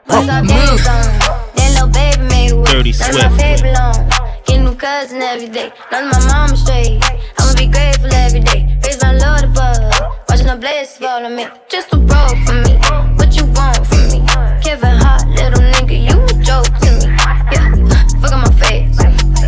[0.06, 1.26] What's our dance mm.
[1.26, 1.49] on?
[1.80, 2.72] Little baby made away.
[2.72, 3.96] Dirty That's my baby long.
[4.44, 5.72] Get new cousin every day.
[5.90, 7.00] Love my mama straight.
[7.38, 8.78] I'ma be grateful every day.
[8.84, 9.80] Raise my Lord above.
[10.28, 11.46] Watching the blessings fall on me.
[11.70, 12.76] Just a roll for me.
[13.16, 14.20] What you want from me?
[14.60, 17.16] Kevin Hart, little nigga, you a joke to me.
[17.48, 17.72] Yeah,
[18.20, 19.00] fuck on my face.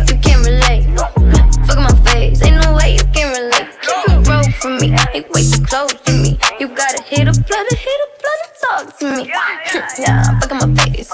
[0.09, 0.89] You can't relate.
[1.69, 2.41] Fuck on my face.
[2.41, 3.69] Ain't no way you can relate.
[3.85, 4.89] Keep it roll for me.
[5.13, 6.39] Hey, way too close to me.
[6.59, 9.29] You gotta hit a blood, hit a blood talk to me.
[9.99, 11.11] Yeah, fuck on my face.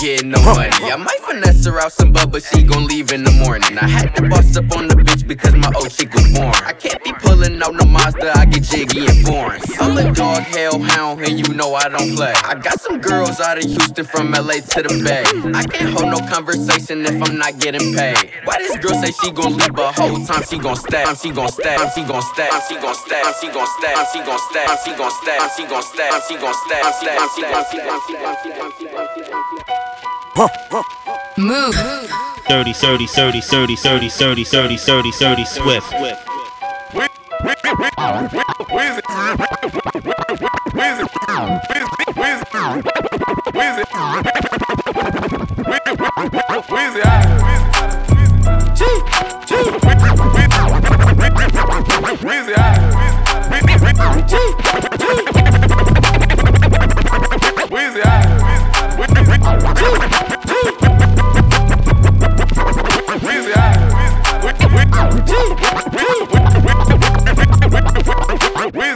[0.00, 0.70] Getting no money.
[0.72, 3.76] I might finesse her out some butt, but she gon' leave in the morning.
[3.78, 6.54] I had to bust up on the bitch because my old chick was born.
[6.64, 9.60] I can't be pulling out no monster, I get jiggy and foreign.
[9.78, 12.32] I'm a dog hellhound, and you know I don't play.
[12.32, 15.24] I got some girls out of Houston from LA to the Bay.
[15.52, 18.32] I can't hold no conversation if I'm not getting paid.
[18.44, 21.04] Why this girl say she gon' leave, but whole time she gon' stay?
[21.20, 24.66] She gon' stay, she gon' stay, she gon' stay, she gon' stay, she gon' stay,
[24.80, 28.89] she gon' stay, she gon' stay, she gon' stay, she gon' stay, she gon' stay,
[31.36, 31.74] Move.
[32.48, 35.92] 30, 30, 30, 30, 30, 30, 30, 30, 30, swift.
[38.72, 39.40] Where's it at?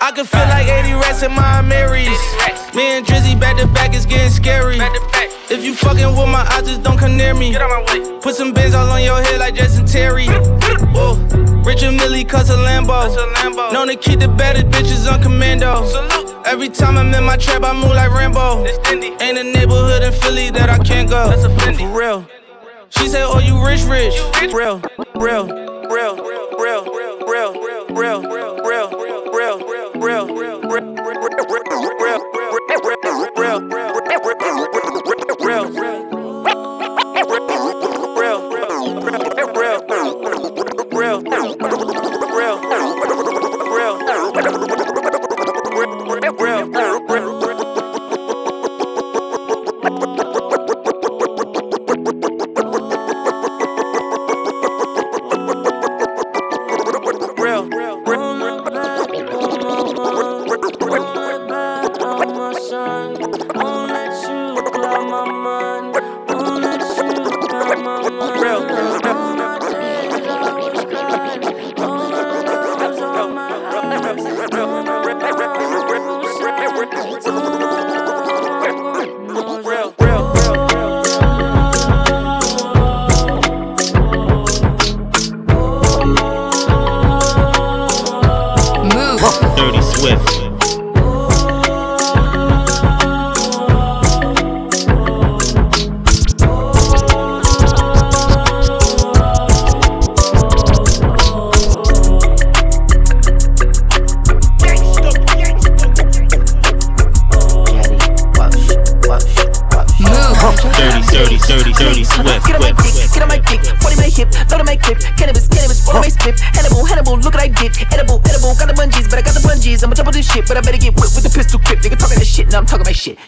[0.00, 2.08] I can feel like 80 rats in my Marys.
[2.74, 4.78] Me and Drizzy back to back is getting scary.
[5.48, 7.52] If you fucking with my eyes, just don't come near me.
[7.52, 8.20] Get out my way.
[8.20, 10.26] Put some bins all on your head like Jason Terry.
[10.94, 11.14] Whoa.
[11.64, 13.72] Richard Mille cuss a Lambo.
[13.72, 15.84] Known to keep the baddest bitches on commando.
[16.44, 18.66] Every time I'm in my trap, I move like Rambo.
[18.86, 21.32] Ain't a neighborhood in Philly that I can't go.
[21.32, 22.45] For real.
[22.90, 24.14] She said, Oh, you rich, rich.
[24.52, 24.80] Real,
[25.16, 25.46] real,
[25.90, 26.16] real, real,
[26.58, 26.84] real,
[27.26, 27.52] real,
[27.90, 28.22] real, real,
[28.62, 29.12] real, real,
[30.00, 30.22] real,
[33.36, 33.95] real, real,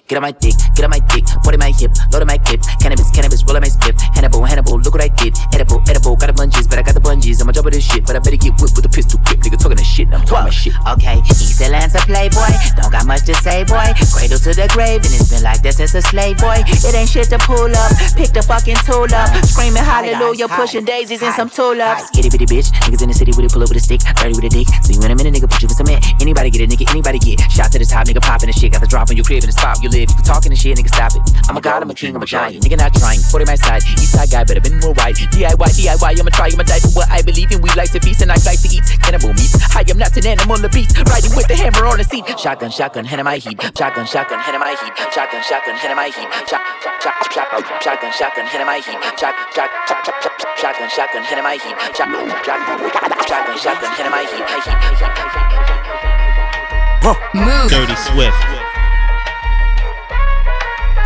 [0.09, 2.64] Get on my dick, get on my dick, body my hip, load on my clip,
[2.81, 6.33] cannabis, cannabis, roll on my split, Hannibal, Hannibal, look what I did, edible, edible, got
[6.33, 8.57] the bungees, but I got the bungees, I'ma double this shit, but I better get
[8.57, 10.73] whipped with a pistol grip, nigga talking that shit, I'm talking my shit.
[10.97, 12.49] Okay, East Atlanta playboy,
[12.81, 13.85] don't got much to say, boy.
[14.09, 16.57] Cradle to the grave, and it's been like that since a slave, boy.
[16.64, 19.29] It ain't shit to pull up, pick the fucking tool up,
[20.09, 22.11] screaming hallelujah, pushing daisies and some tulips.
[22.16, 24.35] Itty bitty bitch, niggas in the city with it, pull up with a stick, dirty
[24.35, 24.68] with a dick.
[24.83, 26.05] So you in a minute, nigga, put you in cement.
[26.21, 28.73] Anybody get a nigga, anybody get shot to the top, nigga popping the shit.
[28.73, 30.09] Got the drop on your crib in the spot you live.
[30.11, 31.23] You talking the shit, nigga, stop it.
[31.49, 32.64] I'm a god, I'm a king, I'm a giant.
[32.64, 33.21] Nigga, not trying.
[33.21, 35.14] 40 my side, east side guy, better been more right.
[35.14, 37.61] DIY, DIY, I'ma try, I'ma die for what I believe in.
[37.61, 39.57] We like to feast and I like to eat cannibal meats.
[39.75, 40.97] I am not an animal, the beast.
[40.99, 42.25] Riding with the hammer on the seat.
[42.38, 43.59] Shotgun, shotgun, head of my heat.
[43.77, 44.94] Shotgun, shotgun, head of my heat.
[45.12, 46.29] Shotgun, shotgun, head of my heat.
[46.49, 46.62] Shot,
[47.03, 47.49] shot, shot,
[47.83, 48.99] shotgun, shotgun, head of my heat.
[49.18, 49.98] Shot, shot, shot, shot,
[50.59, 51.75] shotgun, shotgun, head of my heat.
[51.97, 52.09] Shot,
[52.47, 52.59] shot,
[53.27, 54.45] shotgun, shotgun, head of my heat.
[57.35, 57.71] Move.
[57.71, 58.37] Dirty Swift.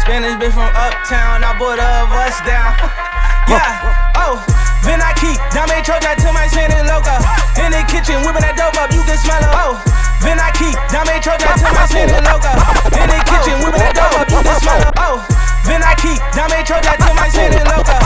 [0.02, 2.74] Spanish bitch from uptown, I bought a bus down.
[3.52, 4.34] yeah, oh,
[4.82, 7.22] then I keep Dame Troja to my Spanish loca.
[7.62, 9.52] In the kitchen, whipping that dope up, you can smell it.
[9.54, 9.78] Oh,
[10.18, 12.50] then I keep Dame Troja to my Spanish loca.
[12.98, 14.90] In the kitchen, whipping that dope up, you can smell it.
[14.98, 15.22] Oh,
[15.66, 17.96] then I keep Dame Troja to my Spanish loca.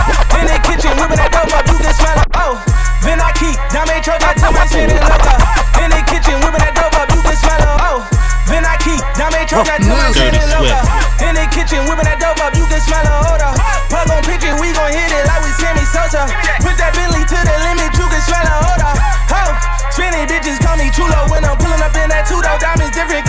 [0.40, 2.28] In the kitchen, whipping that dope up, you can smell it.
[2.36, 2.54] Oh,
[3.02, 5.34] then I keep Dame Troja to my Spanish loca.
[5.80, 7.72] In the kitchen, whipping that dope up, you can smell it.
[7.80, 7.98] Oh,
[8.48, 10.78] then I keep Dame Troja to my Dirty Spanish loca.
[11.24, 13.52] In the kitchen, whipping that dope up, you can smell a odor.
[13.90, 16.28] Plug on pitch we gon' hit it like we Sammy Sosa.
[16.62, 18.92] Put that Bentley to the limit, you can smell a odor.
[19.34, 19.42] Ho,
[19.90, 23.25] spinning bitches call me chulo when I'm pulling up in that two door diamonds, different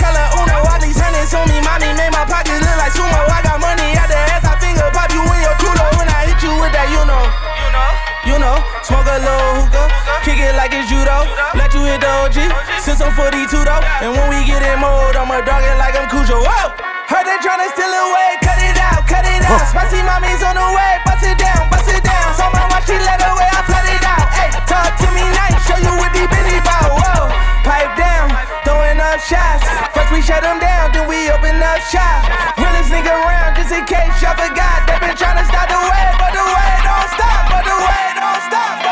[10.58, 11.22] like it's judo.
[11.54, 12.34] Let you hit the OG,
[12.82, 13.78] since I'm 42 though.
[14.02, 16.42] And when we get in mode, I'ma dog it like I'm Cujo.
[16.42, 16.74] Whoa!
[17.06, 19.62] Heard they tryna steal away, cut it out, cut it out.
[19.70, 22.34] Spicy mommy's on the way, bust it down, bust it down.
[22.34, 24.26] So my watch, she let away, I flood it out.
[24.34, 26.90] Hey, talk to me nice, show you what these bitches bout.
[26.90, 27.30] Whoa,
[27.62, 28.26] pipe down,
[28.66, 29.62] throwing up shots.
[29.94, 32.26] First we shut them down, then we open up shop.
[32.58, 34.90] Realest nigga around, just in case y'all forgot.
[34.90, 37.46] They been trying to stop the way, but the way don't stop.
[37.46, 38.87] But the way don't stop.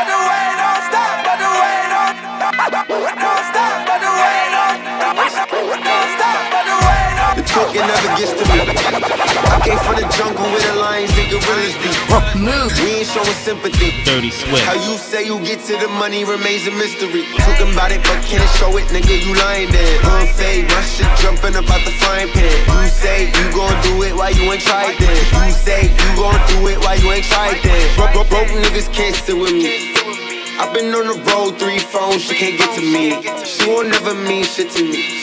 [7.37, 8.59] The to me.
[9.53, 11.89] I came from the jungle where the lions and gorillas be.
[12.37, 12.73] Move.
[12.81, 13.93] We ain't showing sympathy.
[14.03, 14.63] Dirty Swift.
[14.65, 17.25] How you say you get to the money remains a mystery.
[17.37, 19.21] Talking about it, but can't show it, nigga.
[19.21, 19.99] You lying there.
[20.01, 22.53] Hood fade, my shit jumping up out the frying pan.
[22.69, 25.17] You say you gon' do it while you ain't tried then.
[25.45, 27.95] You say you gon' do it while you ain't tried then.
[27.95, 29.96] Broke, broke, broke niggas can't sit with me.
[30.59, 33.21] I've been on the road, three phones, she can't get to me.
[33.45, 35.21] She won't never mean shit to me.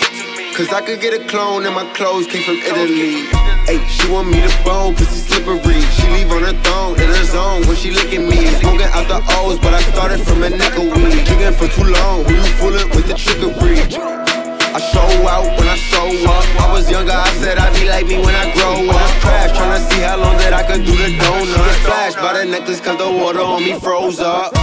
[0.54, 3.26] Cause I could get a clone and my clothes came from Italy.
[3.66, 5.82] Hey, she want me to bone, pussy slippery.
[5.98, 8.46] She leave on her thong, in her zone when she licking me.
[8.62, 11.26] Smoking out the O's, but I started from a nickel weed.
[11.26, 13.82] Drinking for too long, who you fooling with the trickery?
[13.90, 16.46] I show out when I show up.
[16.62, 19.10] I was younger, I said I'd be like me when I grow up.
[19.18, 21.74] Crash, tryna see how long that I could do the donut.
[21.82, 24.54] Flash by the necklace, cause the water on me froze up.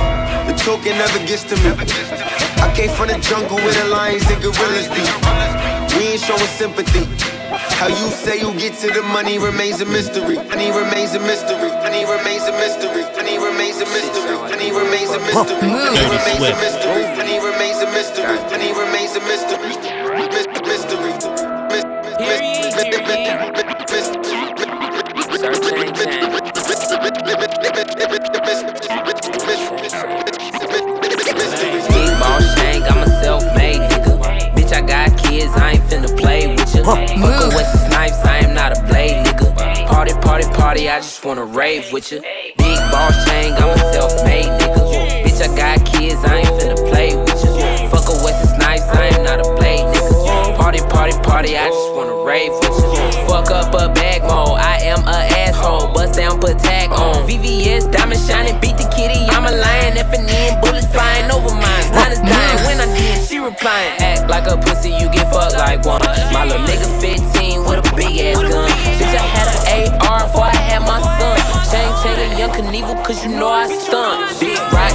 [0.61, 1.73] The talking never gets to me.
[2.61, 5.01] I came from the jungle where the lions and gorillas be.
[5.97, 7.09] We ain't showing sympathy.
[7.81, 10.37] How you say you get to the money remains a mystery.
[10.37, 11.73] Money remains a mystery.
[11.81, 13.01] Money remains a mystery.
[13.17, 14.37] Money remains a mystery.
[14.37, 15.65] Money remains a mystery.
[15.65, 17.09] Money remains a mystery.
[17.17, 18.37] Money remains a mystery.
[18.53, 19.73] Money remains a mystery.
[20.29, 21.11] Mystery.
[29.05, 29.10] Big
[35.51, 36.83] got I ain't finna play with ya.
[36.83, 39.87] Fuck a Wesley Snipes, I am not a blade nigga.
[39.87, 42.19] Party, party, party, I just wanna rave with ya.
[42.57, 45.23] Big ball shank, I'm a self-made nigga.
[45.23, 47.89] Bitch, I got kids, I ain't finna play with ya.
[47.89, 50.57] Fuck a Wesley Snipes, I am not a blade nigga.
[50.57, 53.27] Party, party, party, I just wanna rave with ya.
[53.27, 55.93] Fuck up a bag mode, I am a asshole.
[55.93, 57.27] Bust down, put tag on.
[57.27, 59.97] VVS, diamond shining, beat the kitty, I'm a lion.
[59.97, 61.80] F and N, bullets flying over mine.
[63.61, 63.67] She.
[63.67, 66.01] Act like a pussy, you get fucked like one.
[66.33, 68.69] My little nigga 15 with a big ass gun.
[68.97, 71.37] Bitch, I had an AR before I had my son.
[71.69, 74.39] Chain, chain, a young Knievel, cause you know I stunt.
[74.39, 74.90] Big rocks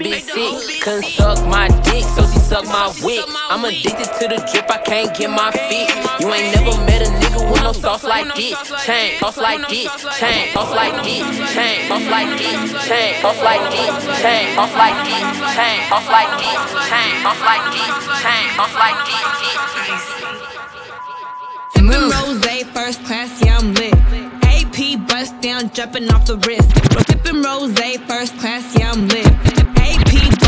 [0.00, 0.82] bitch sick.
[0.82, 3.24] Couldn't suck my dick, so she suck my wick.
[3.50, 5.92] I'm addicted to the drip, I can't get my fix.
[6.20, 8.56] You ain't never met a nigga with no sauce like this.
[8.84, 12.56] Chain, sauce like this, chain, sauce like this, chain, sauce like this,
[12.88, 13.92] chain, sauce like this,
[14.24, 15.20] chain, sauce like this,
[15.54, 17.92] chain, sauce like this, chain, sauce like this,
[18.24, 19.20] chain, sauce like this.
[21.74, 23.94] Sippin' rose, first class, yeah, I'm lit.
[24.44, 26.70] AP bust down, jumping off the wrist.
[27.08, 27.72] Sippin' rose,
[28.06, 29.79] first class, yeah, I'm lit.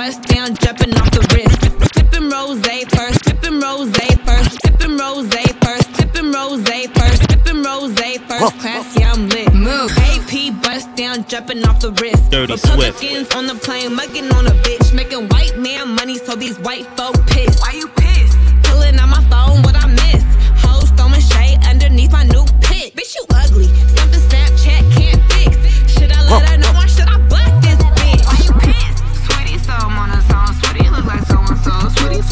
[0.03, 1.61] AP bust down, jumping off the wrist.
[1.95, 2.59] Sippin' rose,
[2.91, 3.89] first, sippin' rose,
[4.27, 5.29] first, sippin' rose,
[5.63, 6.63] first, sippin' rose,
[6.99, 7.95] first, sippin' rose,
[8.27, 9.55] first class, yeah, I'm lit.
[9.55, 9.93] Move.
[9.99, 12.33] AP bust down, jumping off the wrist.
[12.33, 13.01] Dirty Swift.
[13.01, 16.87] Republicans on the plane, mugging on a bitch, making white man money, so these white
[16.97, 17.61] folk pissed.
[17.61, 18.37] Why you pissed?
[18.65, 20.25] Pulling out my phone, what I miss.
[20.65, 22.97] Hoes throwing shade underneath my new pic.
[22.97, 23.69] Bitch, you ugly.
[23.95, 25.55] Something Snapchat can't fix.
[25.95, 26.82] Should I let her know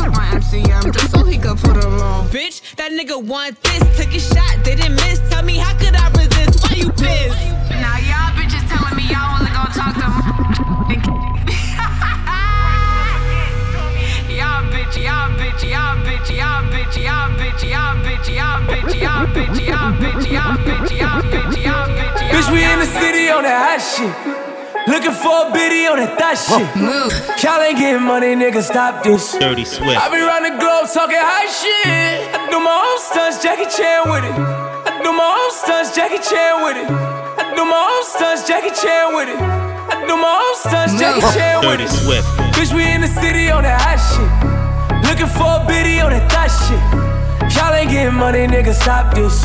[0.00, 0.06] so.
[0.06, 2.28] Sweetie took my MCM just so he could put her on.
[2.28, 3.80] Bitch, that nigga want this.
[3.96, 5.20] Took a shot, didn't miss.
[5.30, 6.64] Tell me how could I resist?
[6.64, 7.36] Why you pissed?
[7.70, 10.08] Now y'all bitches telling me y'all only gonna talk to
[14.30, 19.26] Y'all bitch, y'all bitch, y'all bitch, y'all bitch, y'all bitch, y'all bitch, y'all bitch, y'all
[19.26, 23.42] bitch, y'all bitch, y'all bitch, y'all bitch, y'all bitch, Bitch, we in the city on
[23.42, 24.39] that hot shit.
[24.88, 26.64] Looking for a biddy on that thot shit.
[26.72, 27.12] Move.
[27.44, 29.36] Y'all ain't getting money, nigga, stop this.
[29.36, 30.00] Dirty Swift.
[30.00, 32.32] I be round the globe talking high shit.
[32.32, 34.32] I do my own stunts, Jackie Chan with it.
[34.32, 36.88] I do my own stunts, Jackie Chan with it.
[36.88, 39.36] I do my own stunts, Jackie Chan with it.
[39.36, 41.84] I do my own stunts, Jackie Chan with it.
[41.84, 41.92] Dirty it.
[42.00, 42.28] Swift.
[42.56, 44.30] Bitch, we in the city on that hot shit.
[45.04, 46.80] Looking for a biddy on that thot shit.
[47.52, 49.44] Y'all ain't getting money, nigga, stop this.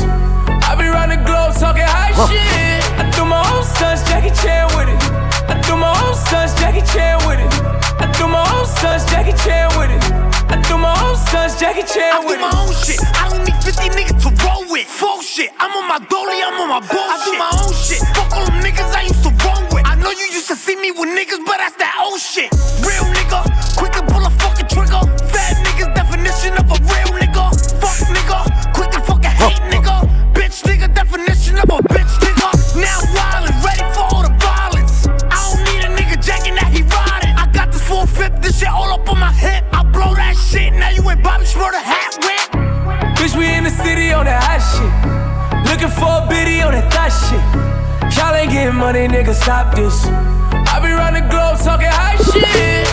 [0.64, 2.80] I be round the globe talking high shit.
[2.96, 5.25] I do my own stunts, Jackie Chan with it.
[5.48, 7.52] I do my own stunts, Jackie Chan with it.
[8.02, 10.02] I do my own stunts, Jackie Chan with it.
[10.50, 12.44] I do my own stunts, Jackie Chan with it.
[12.44, 13.00] I do my own shit.
[13.14, 14.86] I don't need 50 niggas to roll with.
[14.86, 15.50] Full shit.
[15.58, 17.14] I'm on my dolly, I'm on my bullshit.
[17.14, 18.00] I do my own shit.
[18.14, 19.86] Fuck all them niggas I used to roll with.
[19.86, 22.50] I know you used to see me with niggas, but that's that old shit.
[22.82, 24.15] Real nigga, quick to
[41.40, 41.56] hip.
[41.56, 43.26] I blow that shit, now you ain't Bobby
[43.76, 44.90] Shmurda on that hot shit.
[45.70, 47.42] Looking for a biddy on that thot shit.
[48.16, 50.06] Y'all ain't getting money, nigga, stop this.
[50.06, 52.44] I be round the globe talking high shit.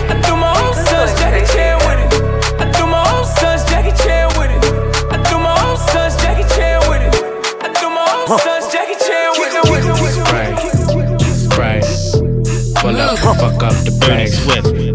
[0.09, 2.13] I threw my own sons Jackie Chan with it.
[2.59, 4.63] I threw my own sons Jackie Chan with it.
[5.11, 7.13] I threw my own sons Jackie Chan with it.
[7.63, 9.63] I threw my own sons Jackie Chan with it.
[10.13, 10.51] Spray,
[11.47, 11.81] spray,
[12.81, 14.29] pull up, fuck up the bag.
[14.47, 14.92] Way,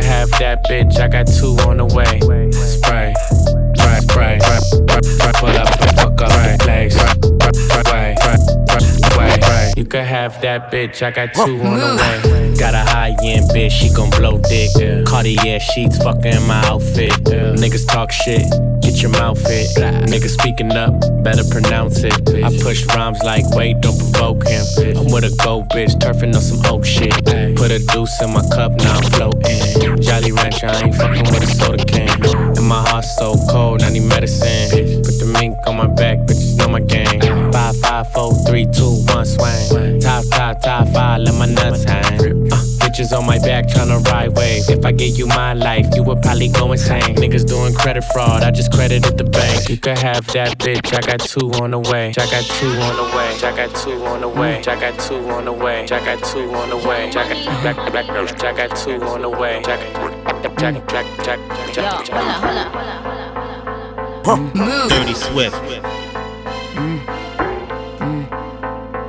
[0.00, 0.98] can have that bitch.
[1.00, 2.20] I got two on the way.
[2.52, 3.14] Spray,
[3.74, 6.96] spray, spray, spray, spray, pull up and fuck up the place.
[7.90, 8.14] Way,
[9.16, 11.02] way, way, you can have that bitch.
[11.02, 12.54] I got two on the way.
[12.56, 14.70] Got a high end bitch, she gon' blow dick.
[15.06, 17.12] Cartier sheets, fucking my outfit.
[17.58, 18.42] Niggas talk shit,
[18.98, 19.68] get your mouth fit.
[20.10, 20.92] Niggas speaking up,
[21.22, 22.14] better pronounce it.
[22.42, 24.64] I push rhymes like, wait, don't provoke him.
[24.96, 27.14] I'm with a gold bitch, turfing on some old shit.
[27.56, 30.02] Put a deuce in my cup, now I'm floating.
[30.02, 32.08] Jolly Rancher, I ain't fucking with a soda can.
[32.56, 35.02] And my heart's so cold, I need medicine.
[35.04, 37.52] Put the mink on my back, bitches know my gang.
[37.52, 40.00] Five, five, four, three, two, one, swing.
[40.00, 42.37] Top, top, top five, let my nuts hang.
[42.88, 44.68] Uh, bitches on my back tryna ride wave.
[44.68, 47.16] If I gave you my life, you would probably go insane.
[47.16, 49.68] Niggas doing credit fraud, I just credited the bank.
[49.68, 52.10] You could have that bitch, I got two on the way.
[52.10, 53.36] I got two on the way.
[53.42, 54.58] I got two on the way.
[54.60, 55.82] I got two on the way.
[55.84, 57.08] I got two on the way.
[57.08, 58.32] I got black black girls.
[58.32, 59.62] I got two on the way.
[59.64, 59.80] Jack
[60.58, 61.40] jack jack jack
[61.74, 62.04] jack.
[64.88, 66.07] Dirty Swift.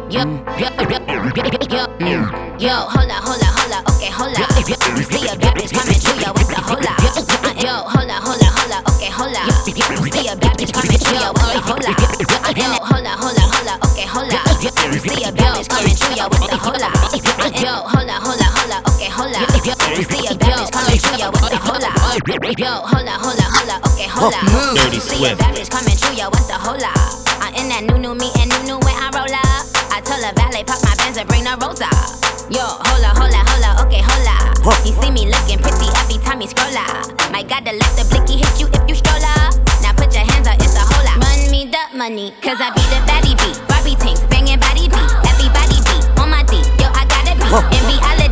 [0.10, 0.26] Yo,
[0.58, 0.98] yo, yo,
[1.70, 1.86] yo,
[2.58, 4.42] yo, hold up, hola, hola, okay, hola.
[5.06, 6.98] See ya, garbage, coming to ya with the hola.
[7.62, 9.46] Yo, hola, hola, hola, okay, hola.
[9.70, 11.94] See ya, garbage, coming to ya What the hola.
[12.58, 14.42] Yo, hola, hola, hola, okay, hola.
[14.98, 16.90] See ya, garbage, coming to ya with the hola.
[17.54, 19.46] Yo, hola, hola, hola, okay, hola.
[20.10, 21.94] See ya, garbage, coming to ya with the hola.
[22.58, 24.42] Yo, hola, hola, hola, okay, hola.
[25.06, 26.90] See ya, garbage, coming to ya with the hola.
[27.42, 28.39] I'm in that new, new me
[31.20, 31.90] pop my Benz and bring the rosa.
[32.50, 34.36] Yo, hola, hola, hola, okay, hola.
[34.84, 37.32] He see me looking pretty every time he scroll up.
[37.32, 39.54] My God, to let the blicky hit you if you stroll up.
[39.82, 41.18] Now put your hands up, it's a whole lot.
[41.24, 43.58] Run me the money, cause I be the baddie beat.
[43.68, 45.12] Barbie tanks, banging body beat.
[45.28, 46.58] Everybody beat on my D.
[46.80, 48.29] Yo, I gotta be in reality.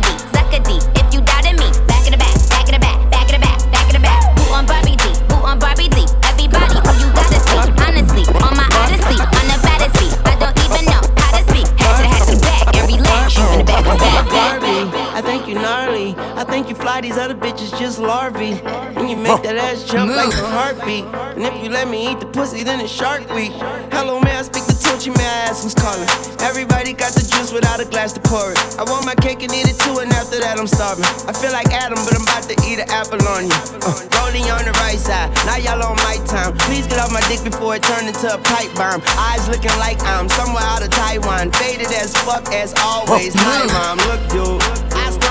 [17.04, 18.58] You fly these other bitches just larvae.
[18.96, 21.04] And you make that ass jump like a heartbeat.
[21.36, 23.52] And if you let me eat the pussy, then it's shark week.
[23.92, 25.14] Hello, may I speak to Tunchi?
[25.16, 26.08] May I ask who's calling?
[26.40, 28.58] Everybody got the juice without a glass to pour it.
[28.78, 31.04] I want my cake and eat it too, and after that I'm starving.
[31.28, 33.58] I feel like Adam, but I'm about to eat an apple on you.
[33.84, 36.56] Uh, rolling on the right side, now y'all on my time.
[36.66, 39.02] Please get off my dick before it turn into a pipe bomb.
[39.30, 41.52] Eyes looking like I'm somewhere out of Taiwan.
[41.52, 43.34] Faded as fuck as always.
[43.36, 44.87] Hi, mom, look, dude.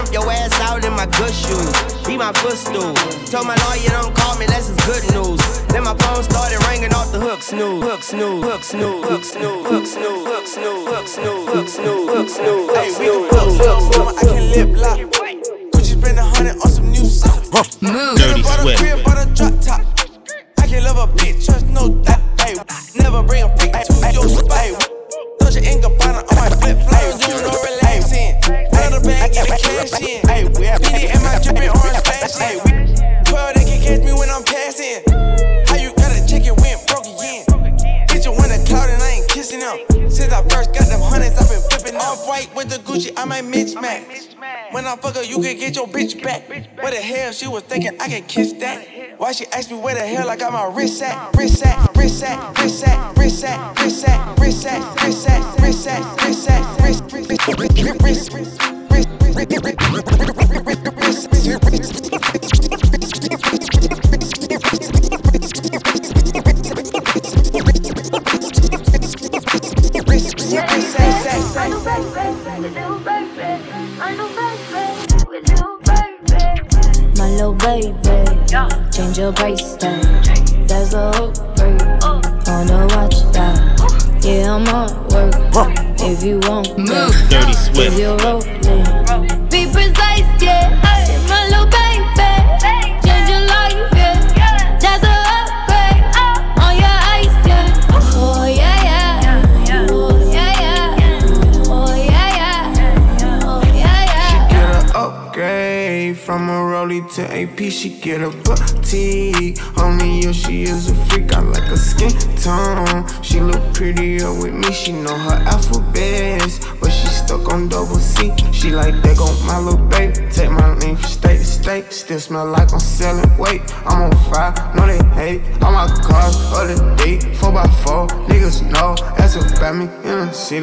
[0.07, 1.71] I your ass out in my good shoes.
[2.05, 2.93] Be my footstool.
[3.27, 5.41] Told my lawyer don't call me, that's is good news.
[5.67, 9.67] Then my phone started ringing off the hook, snooze, hook, snooze, hook, snooze, hook, snooze,
[9.67, 13.97] hook, snooze, hook, snooze, hook, snooze, hook, snooze, hook, snooze, Hey, we can fuck, fuck,
[13.97, 14.99] mama, I can lip lock.
[15.75, 17.81] Gucci spend a hundred on some new socks.
[17.81, 17.91] Move.
[17.91, 18.79] Never Dirty bought a Swift.
[18.79, 19.81] crib, bought a drop top.
[20.59, 22.21] I can love a bitch, trust no doubt.
[22.39, 22.55] Hey,
[22.95, 24.87] never bring a freak to your spot.
[25.47, 27.25] Hey, Dolce and Gabbana on my flip flops.
[27.25, 28.35] You know relaxing.
[28.73, 30.27] Another bag, get the cash in.
[30.27, 32.41] Hey, we have BD in my dripping orange fashion.
[32.41, 35.46] Hey, we 12, they can catch me when I'm passing.
[39.53, 40.09] I them.
[40.09, 43.13] Since I first got them hundreds, I've been flipping off white with the Gucci.
[43.15, 44.35] I might mismatch.
[44.71, 46.49] When I fuck her, you can get your bitch back.
[46.81, 48.85] What the hell she was thinking I can kiss that?
[49.17, 51.35] Why she asked me where the hell I got my wrist at?
[51.35, 55.87] Wrist at, wrist at, wrist at, wrist at, wrist at, wrist at, wrist at, wrist
[55.87, 57.57] at, wrist at, wrist, wrist, wrist,
[58.03, 58.67] wrist, wrist,
[61.63, 61.66] My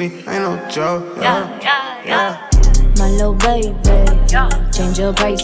[0.04, 0.28] in.
[0.28, 1.16] Ain't no joke.
[1.20, 2.50] Yeah, yeah, yeah.
[2.98, 3.74] My little baby,
[4.72, 5.43] change your price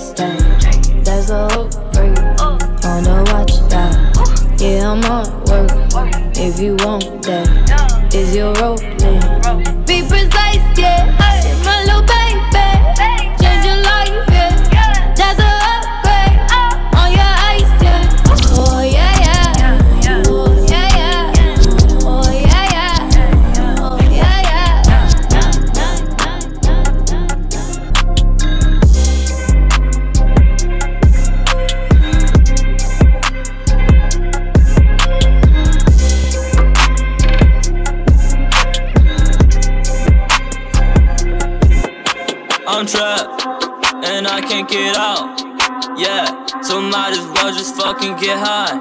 [46.91, 48.74] might as well just fucking get high.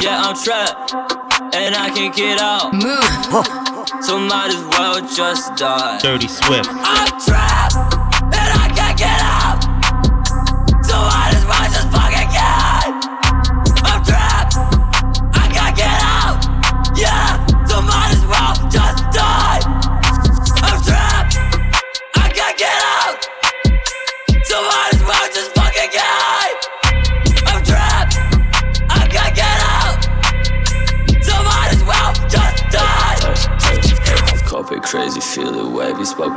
[0.00, 0.92] Yeah, I'm trapped
[1.54, 2.72] and I can't get out.
[2.72, 4.04] Move.
[4.04, 5.98] So might as well just die.
[6.00, 6.68] Dirty Swift.
[6.70, 7.57] I'm trapped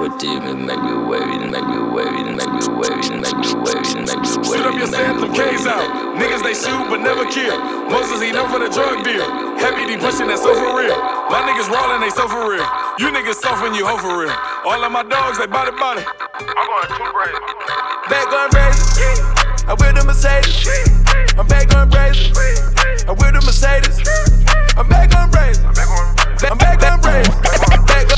[0.02, 0.12] wavy.
[0.12, 3.96] Spoke with demon, make me wavy, make me wavy, make me wavy, make me wavy,
[4.02, 4.46] make me wavy.
[4.46, 6.18] Shoot up your sample K's out.
[6.18, 7.58] Niggas they shoot but never kill.
[7.90, 9.26] Moses he known for the drug deal.
[9.58, 10.98] Heavy D pushing that so for real.
[11.30, 12.66] My niggas rolling they so for real.
[13.00, 14.36] You niggas suffering you hoe for real.
[14.66, 16.04] All of my dogs they body body.
[16.34, 17.38] I'm going too crazy.
[18.10, 19.22] Back going crazy.
[19.68, 20.68] I'm with the Mercedes.
[21.38, 22.34] I'm back going crazy.
[23.08, 24.02] I'm with the Mercedes.
[24.78, 25.62] I'm back going crazy.
[25.62, 26.48] I'm back going crazy.
[26.50, 26.82] I'm back
[27.72, 28.11] I'm back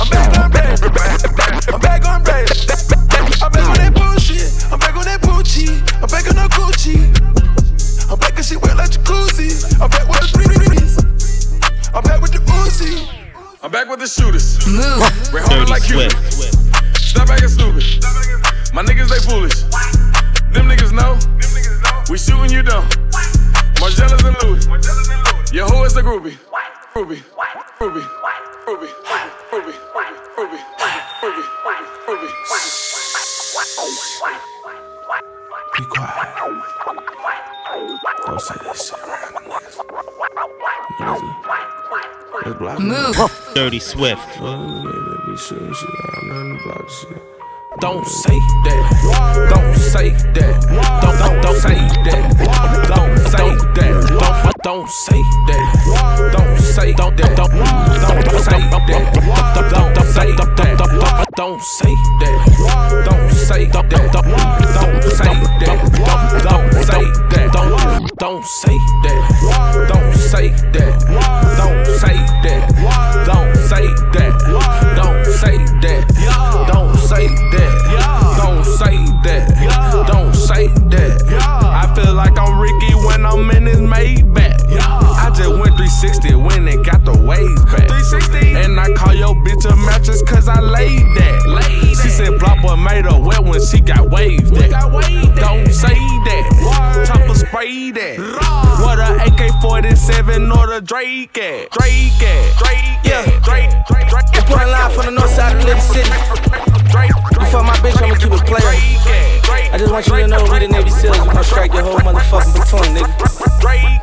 [13.93, 14.57] with the shooters.
[14.65, 15.33] Move.
[15.33, 16.09] Red hard like Cuban.
[16.95, 17.83] Stop acting stupid.
[18.73, 19.61] My niggas, they foolish.
[20.49, 21.19] Them niggas know.
[22.09, 22.89] We shooting you down.
[23.77, 25.53] Margielas and Louis.
[25.53, 26.37] Your hoe is the groupie.
[26.95, 27.21] Ruby.
[27.79, 28.01] Ruby.
[28.71, 28.81] Ruby.
[29.51, 29.73] Ruby.
[30.37, 30.57] Ruby.
[31.27, 31.37] Ruby.
[32.07, 32.27] Ruby.
[35.77, 36.33] Be quiet.
[38.25, 39.03] Don't say this shit.
[42.45, 43.15] Move.
[43.55, 44.19] Dirty Swift.
[47.79, 49.47] Don't say that.
[49.49, 50.61] Don't say that.
[51.01, 52.23] Don't don't don't say that.
[52.95, 53.93] Don't say that.
[54.63, 56.33] Don't don't say that.
[56.33, 58.83] Don't say don't don't don't don't say that.
[59.71, 61.32] Don't don't say that.
[61.36, 63.05] Don't say that.
[63.09, 63.89] Don't say that.
[63.89, 65.77] Don't don't say that.
[66.43, 67.51] Don't say that.
[67.51, 69.88] Don't don't say that.
[69.89, 70.93] Don't say that.
[71.57, 72.61] Don't say that.
[73.25, 74.34] Don't say that.
[74.95, 76.05] Don't say that.
[76.71, 78.38] Don't say that.
[78.38, 80.05] Don't say that.
[80.07, 81.23] Don't say that.
[81.41, 84.61] I feel like I'm Ricky when I'm in his Maybach.
[84.79, 87.88] I just went 360 when it got the waves back.
[87.88, 88.56] 360.
[88.56, 91.34] And I call your bitch a mattress cause I laid that.
[92.01, 94.72] She said BlocBoy made her wet when she got waved that.
[95.36, 97.06] Don't say that.
[97.08, 98.18] Chopper spray that.
[98.20, 98.84] Raw.
[98.84, 101.70] What a AK 47 or the Drake at.
[101.72, 102.58] Drake at.
[102.58, 103.24] Drake Yeah.
[103.43, 103.72] Drake.
[103.88, 104.08] Drake.
[104.10, 104.28] Drake.
[104.36, 106.10] Reporting live from the north side of Little City.
[106.93, 108.68] You fuck my bitch, I'ma keep it player.
[109.74, 111.18] I just want you to know we the Navy SEALs.
[111.18, 113.10] We gon' strike your whole motherfucking platoon, nigga.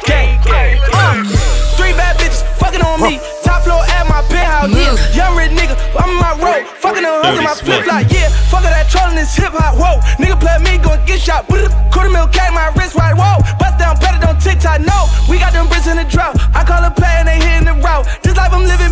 [0.02, 0.80] Gang, gang.
[0.90, 1.22] Uh,
[1.78, 3.20] three bad bitches fucking on me.
[3.44, 4.96] Top floor at my penthouse, yeah.
[5.14, 6.66] Young rich nigga, I'm in my road.
[6.82, 8.28] Fucking on hoes in my flip flop, yeah.
[8.50, 10.00] Fuck that trolling this hip hop, whoa.
[10.18, 11.46] Nigga play me, gon' get shot.
[11.46, 11.68] Brr.
[11.92, 13.42] Quarter mil K, my wrist right, whoa.
[13.58, 15.06] Bust down, better on TikTok, no.
[15.28, 16.38] We got them bricks in the drought.
[16.54, 18.06] I call a play and they hitting the route.
[18.22, 18.89] This life I'm living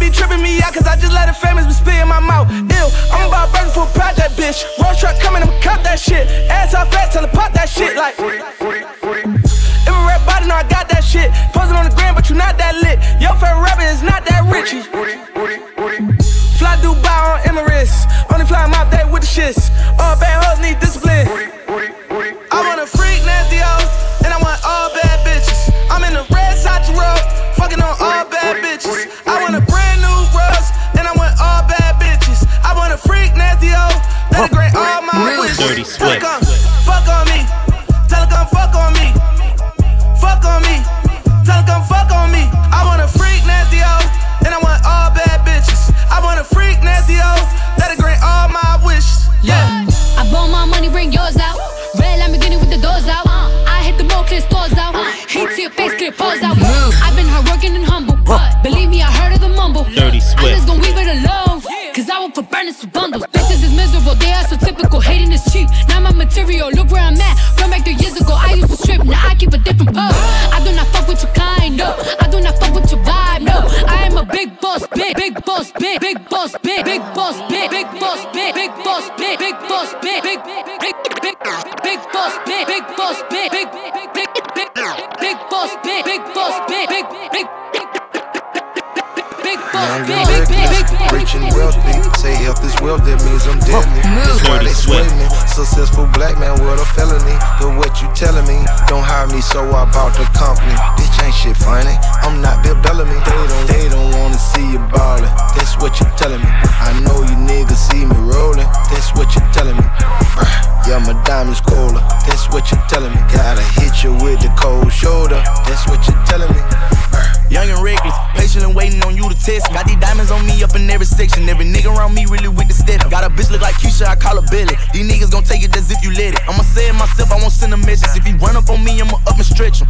[120.79, 121.49] in every section.
[121.49, 123.03] Every nigga around me really with the step.
[123.11, 124.75] Got a bitch look like Keisha, I call her Billy.
[124.93, 126.41] These niggas gon' take it as if you let it.
[126.49, 128.11] I'ma say it myself, I won't send a message.
[128.17, 129.89] If he run up on me, I'ma up and stretch him.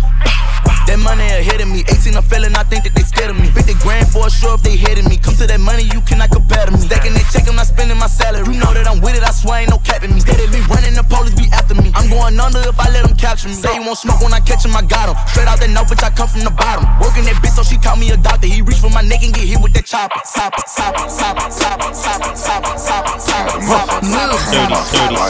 [0.88, 1.84] That money ahead of me.
[1.84, 3.52] 18 a felon, I think that they scared of me.
[3.52, 5.20] 50 grand for a show if they headed me.
[5.20, 6.80] Come to that money, you cannot compare to me.
[6.80, 8.48] Stacking that check, I'm not spending my salary.
[8.48, 10.24] You know that I'm with it, I swear ain't no capping me.
[10.24, 11.92] Steady be running, the police be after me.
[11.92, 13.60] I'm going under if I let them capture me.
[13.60, 15.16] Say you won't smoke when I catch him, I got him.
[15.28, 16.88] Straight out that no, bitch, I come from the bottom.
[17.04, 18.48] Working that bitch, so she call me a doctor.
[18.48, 20.24] He reach for my neck and get hit with that chopper.
[20.24, 24.80] Chopper, chopper, chopper, chopper, chopper, chopper, chopper, chopper, chopper, Dirty, dirty,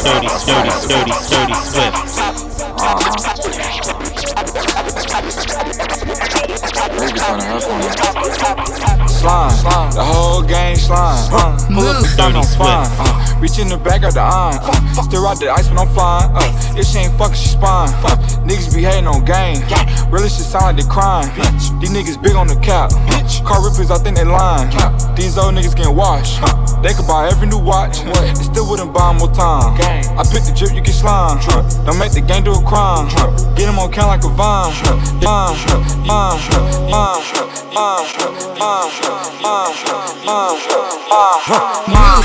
[0.06, 1.98] dirty, dirty, dirty, dirty, Swift.
[6.98, 7.86] Niggas tryna hustle me.
[9.08, 11.18] Slime, the whole gang slime.
[11.32, 12.86] Uh, pull up the gun, I'm fine.
[12.98, 14.58] Uh, reach in the back of the iron.
[14.62, 16.30] Uh, stir out the ice when I'm fine.
[16.34, 17.90] Uh, if she ain't fucking, she spine.
[18.02, 18.14] Uh,
[18.46, 19.62] niggas be hating on game.
[19.70, 21.28] Uh, really shit sound like they crying.
[21.34, 22.90] Uh, these niggas big on the cap.
[22.94, 24.70] Uh, car rippers, I think they lying.
[24.74, 26.38] Uh, these old niggas getting washed.
[26.42, 27.98] Uh, they could buy every new watch.
[28.06, 29.74] Uh, they still wouldn't buy 'em more time.
[30.18, 31.38] I pick the drip, you get slime.
[31.50, 33.10] Uh, don't make the gang do a crime.
[33.18, 34.70] Uh, get 'em on count like a vine.
[34.86, 36.87] Uh, vine, vine, vine, vine,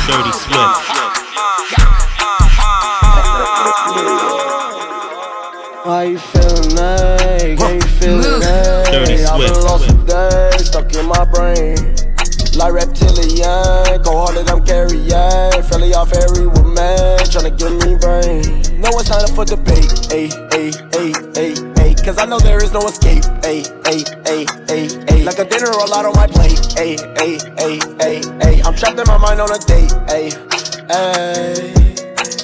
[0.07, 0.84] Dirty Swift.
[5.84, 7.55] How you feeling, ay?
[7.57, 8.91] Can you feel it, ay?
[8.91, 11.76] Dirty I've been lost for days, stuck in my brain.
[12.55, 15.64] Like reptilian, go harder than I'm carrying.
[15.64, 18.80] Fairly off every woman, tryna give me brain.
[18.80, 21.72] No one's signing for debate, ay, ay, ay, ay, ay.
[22.03, 25.23] Cause I know there is no escape, ay, ay, ay, ay, ay.
[25.23, 28.61] Like a dinner roll out on my plate, ay, ay, ay, ay, ay.
[28.65, 30.31] I'm trapped in my mind on a date, ay,
[30.89, 31.73] ay.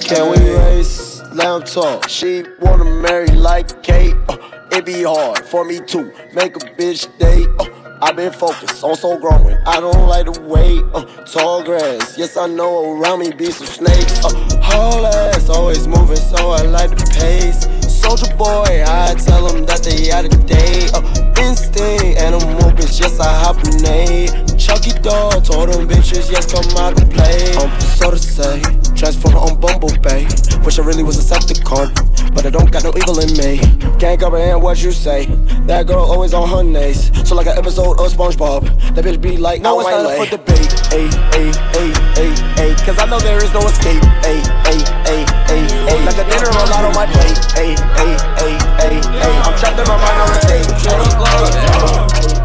[0.07, 1.22] Can we race?
[1.34, 2.07] Lamb talk.
[2.07, 4.16] She wanna marry like Kate.
[4.30, 4.38] Uh,
[4.72, 7.49] it be hard for me to make a bitch date.
[7.60, 7.66] Uh,
[8.01, 9.57] i been focused on so growing.
[9.68, 10.84] I don't like to wait.
[10.93, 12.18] Uh, tall grass.
[12.18, 14.24] Yes, I know around me be some snakes.
[14.24, 14.30] Uh,
[14.62, 17.79] whole ass always moving, so I like the pace.
[18.10, 20.89] Soldier boy, I tell them that they out of date.
[20.97, 21.05] Uh,
[21.45, 23.53] instinct, animal bitch, yes, I
[23.86, 24.34] nade.
[24.57, 27.53] Chucky dog told them bitches, yes, come out and play.
[27.62, 28.62] Um, so to say,
[29.00, 30.28] transformer on Bumblebee.
[30.68, 31.88] Wish I really was a Septicon,
[32.36, 33.64] but I don't got no evil in me.
[33.97, 35.26] Can't comprehend what you say.
[35.72, 37.08] That girl always on her knees.
[37.28, 40.28] So like an episode of SpongeBob, that bitch be like, no, oh, it's not for
[40.28, 40.68] debate.
[40.91, 41.47] Ay, ay,
[41.80, 41.89] ay,
[42.20, 42.30] ay,
[42.60, 42.70] ay.
[42.84, 44.04] Cause I know there is no escape.
[44.28, 44.76] Ay, ay,
[45.08, 45.97] ay, ay, ay.
[46.04, 47.39] Like a dinner roll out on my plate.
[47.56, 48.12] Ay, ay,
[48.43, 49.34] ay, ay, ay.
[49.47, 50.68] I'm trapped in my mind on a date.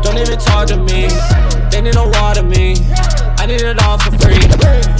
[0.06, 1.10] Don't even talk to me.
[1.74, 2.78] They need no water me.
[3.42, 4.38] I need it all for free.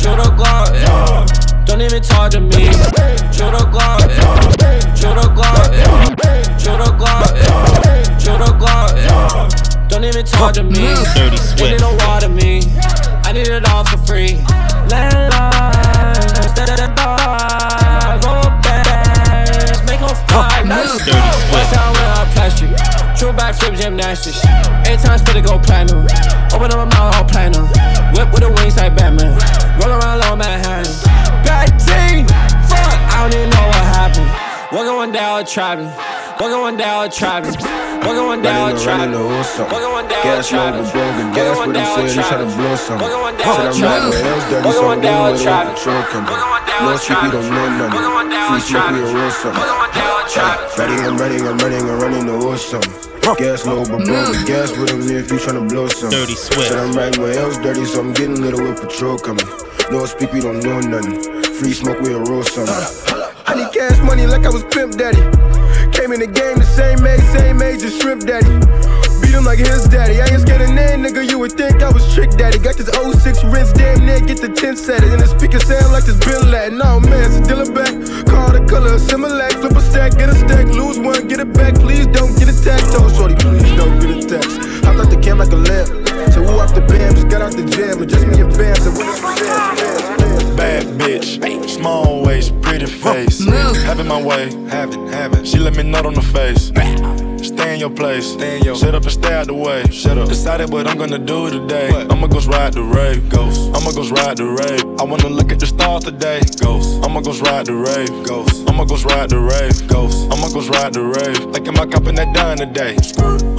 [0.03, 0.35] Drew the
[0.75, 1.44] yeah.
[1.67, 2.71] Don't even talk to me.
[3.33, 4.11] Shoot a Glock,
[4.97, 5.75] shoot a Glock,
[6.59, 9.89] shoot a Glock, shoot a Glock.
[9.89, 10.95] Don't even talk to me.
[11.15, 11.59] Dirty Swift.
[11.59, 12.61] They don't water me.
[13.25, 14.39] I need it all for free.
[14.89, 20.63] Landline, instead of the dog, go back, make them fly.
[20.65, 21.24] Dirty
[23.17, 24.45] True backflip gymnastics.
[24.87, 26.05] Eight times spit it go platinum.
[26.53, 27.67] Open up my mouth, all platinum.
[28.13, 29.39] Whip with the wings like Batman.
[29.81, 30.93] Roll around low Manhattan.
[31.47, 32.27] Bad team.
[32.67, 34.31] Fuck, I don't even know what happened.
[34.75, 35.91] Walking one down trapping.
[36.41, 37.55] Walking one down with trapping.
[38.05, 39.13] Walking one down with trapping.
[39.15, 40.85] Walking one down with Gas low, trapping.
[40.85, 42.57] but broken Walking gas one with him down said with he try to trapping.
[42.59, 42.99] blow some.
[43.01, 44.11] Walking one Said down I'm with not trapping.
[44.11, 45.75] where else dirty, Walking so one I'm down dealing with with it trapping.
[45.75, 47.33] with truck and Walking one down No with sleep, we trapping.
[47.35, 47.95] don't know nothing.
[47.95, 49.05] Walking one down Free with smoke, we trapping.
[49.05, 49.61] a real something.
[49.65, 50.69] Walking one down trapping.
[50.75, 52.87] Ready, I'm ready, I'm ready, I'm running the horse some.
[53.41, 54.45] Gas low, but broken mm.
[54.47, 56.11] gas with him if you tryna blow some.
[56.13, 56.69] Dirty Swift.
[56.69, 59.47] Said I'm riding where else dirty, so I'm getting little with patrol coming.
[59.91, 61.23] No speak, we don't know nothing.
[61.57, 62.75] Free smoke, we a roll something.
[63.47, 65.23] I need cash money like I was pimp daddy.
[65.93, 68.55] Came in the game the same age, same age as Shrimp Daddy.
[69.21, 70.21] Beat him like his daddy.
[70.21, 71.29] I ain't scared of name, nigga.
[71.29, 72.59] You would think I was Trick Daddy.
[72.59, 75.03] Got this 06 rinse, damn near get the 10 set.
[75.03, 76.79] And the speaker sound like this Bill Latin.
[76.79, 77.93] No, oh, man, still a back.
[78.27, 79.53] Call the color, Similac.
[79.61, 80.67] Flip a stack, get a stack.
[80.67, 81.75] Lose one, get it back.
[81.75, 82.85] Please don't get attacked.
[83.01, 84.85] Oh, shorty, please don't get attacked.
[84.85, 85.89] Hopped out the cam like a lamp.
[86.33, 87.15] So who off the bam?
[87.15, 88.01] Just got out the jam.
[88.01, 88.77] And just me and Bam.
[88.77, 90.24] So what is
[90.57, 93.45] Bad bitch, small waist, pretty face.
[93.85, 95.45] Having my way, having, having.
[95.45, 96.71] She let me nut on the face.
[97.45, 98.33] Stay in your place.
[98.33, 99.85] Stay in your Shut up and stay out the way.
[99.91, 100.29] Shut up.
[100.29, 101.91] Decided what I'm gonna do today.
[102.11, 103.29] I'ma go ride the rave.
[103.29, 103.69] Ghost.
[103.77, 104.83] I'ma go ride the rave.
[104.99, 106.41] I wanna look at the stars today.
[106.59, 107.05] Ghost.
[107.05, 108.09] I'ma go ride the rave.
[108.25, 108.67] Ghost.
[108.69, 109.77] I'ma go ride the rave.
[109.89, 110.33] Ghost.
[110.33, 111.45] I'ma go ride the rave.
[111.53, 112.97] Like am I copping that dime today?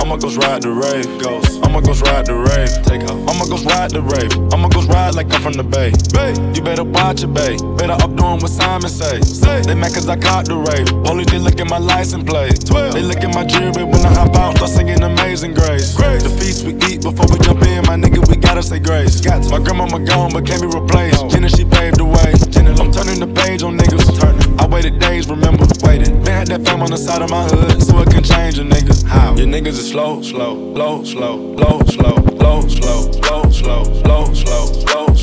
[0.01, 1.05] I'ma go ride the rave.
[1.21, 1.61] Ghost.
[1.63, 2.71] I'ma go ride the rave.
[2.86, 3.21] Take off.
[3.29, 4.31] I'ma go ride the rave.
[4.53, 5.91] I'ma go ride like I'm from the bay.
[6.13, 6.33] Bay.
[6.55, 7.57] You better watch it, bay.
[7.77, 9.19] Better up doing what Simon say.
[9.21, 9.61] Say.
[9.61, 10.88] They mad cause I caught the rave.
[11.09, 12.65] Only they look at my license plate.
[12.65, 12.93] 12.
[12.93, 15.95] They look at my jewelry when I hop out, start singing Amazing Grace.
[15.95, 16.23] grace.
[16.23, 19.19] The feast we eat before we jump in, my nigga, we gotta say grace.
[19.19, 19.49] Got to.
[19.49, 21.19] My grandmama gone, but can't be replaced.
[21.19, 21.30] Oh.
[21.30, 22.34] Jenna, she paved the way.
[22.49, 24.19] Jenna, I'm turning the page on niggas.
[24.19, 24.59] Turning.
[24.59, 26.13] I waited days, remember, waited.
[26.23, 28.63] Man had that fam on the side of my hood, so it can change a
[28.63, 28.95] nigga.
[29.05, 29.36] How?
[29.36, 34.63] Your niggas is slow, slow, low, slow, low, slow, low, slow, low, slow, low, slow,
[34.63, 35.13] low, slow,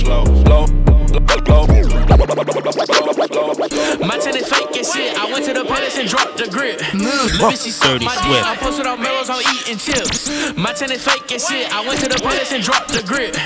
[7.80, 8.44] Dirty my Swift.
[8.44, 10.28] I posted on mellows on eating chips.
[10.56, 11.72] My tennis fake and shit.
[11.72, 13.36] I went to the palace and dropped the grip.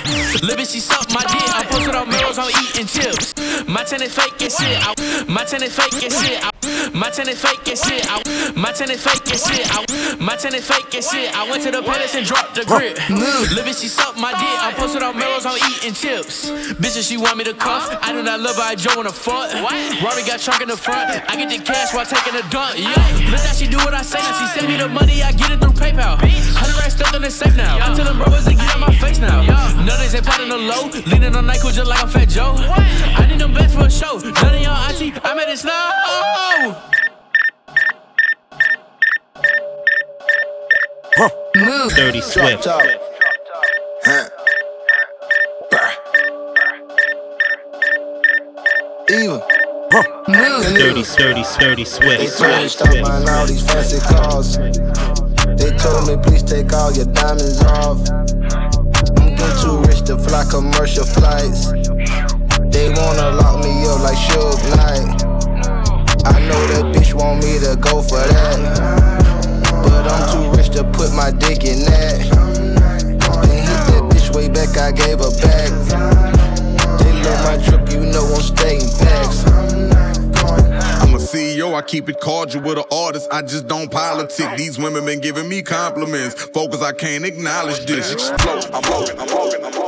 [0.43, 1.47] Let me see suck my dick.
[1.55, 3.35] I posted on mellows on eating chips.
[3.69, 4.79] My tennis fake and shit.
[4.81, 4.95] I,
[5.29, 6.39] my tennis fake and shit.
[6.43, 6.51] I,
[6.95, 8.03] my tennis fake and shit.
[8.09, 9.67] I, my tennis fake and shit.
[9.71, 11.35] I, my tennis fake and shit.
[11.37, 12.99] I went to the palace and dropped the grip.
[13.55, 14.57] Let she see suck my dick.
[14.63, 16.51] I posted on mellows on eating chips.
[16.81, 17.89] Bitches, she want me to cuff.
[18.03, 18.63] I do not love her.
[18.63, 19.53] I Joe in the front.
[20.03, 21.11] Rory got chalk in the front.
[21.11, 22.79] I get the cash while taking a dunk.
[22.79, 22.95] Yeah,
[23.31, 24.19] let that she do what I say.
[24.19, 25.23] Now she send me the money.
[25.23, 26.19] I get it through PayPal.
[26.21, 27.77] Hundred racks stuck in the safe now.
[27.77, 29.43] I tell them brothers to get out my face now.
[29.85, 30.89] Nutters ain't plotting the low.
[31.07, 32.55] Leaning on Nyquil just like I'm Fat Joe.
[32.59, 34.19] I need them bets for a show.
[34.19, 35.13] None of y'all auntie.
[35.23, 37.06] I made it snow.
[41.19, 41.95] Move.
[41.95, 42.67] Dirty Swift.
[49.11, 49.41] Even.
[50.29, 50.65] Move.
[50.75, 52.39] Dirty, dirty, dirty They Swift.
[52.39, 54.57] told me stop buying all these fancy cars.
[55.57, 57.99] They told me please take all your diamonds off.
[58.11, 61.71] I'm getting too rich to fly commercial flights.
[62.73, 65.23] They wanna lock me up like Suge Knight.
[66.27, 68.59] I know that bitch want me to go for that.
[69.85, 72.21] But I'm too rich to put my dick in that.
[73.49, 75.73] Then hit that bitch way back, I gave her back.
[77.01, 79.47] They love my drip, you know I'm stating facts.
[81.01, 83.27] I'm a CEO, I keep it cordial with an artist.
[83.33, 84.55] I just don't politic.
[84.59, 86.35] These women been giving me compliments.
[86.35, 88.13] Focus, I can't acknowledge this.
[88.13, 88.67] Explode.
[88.75, 89.86] I'm walking, I'm walking, I'm walking, I'm walking.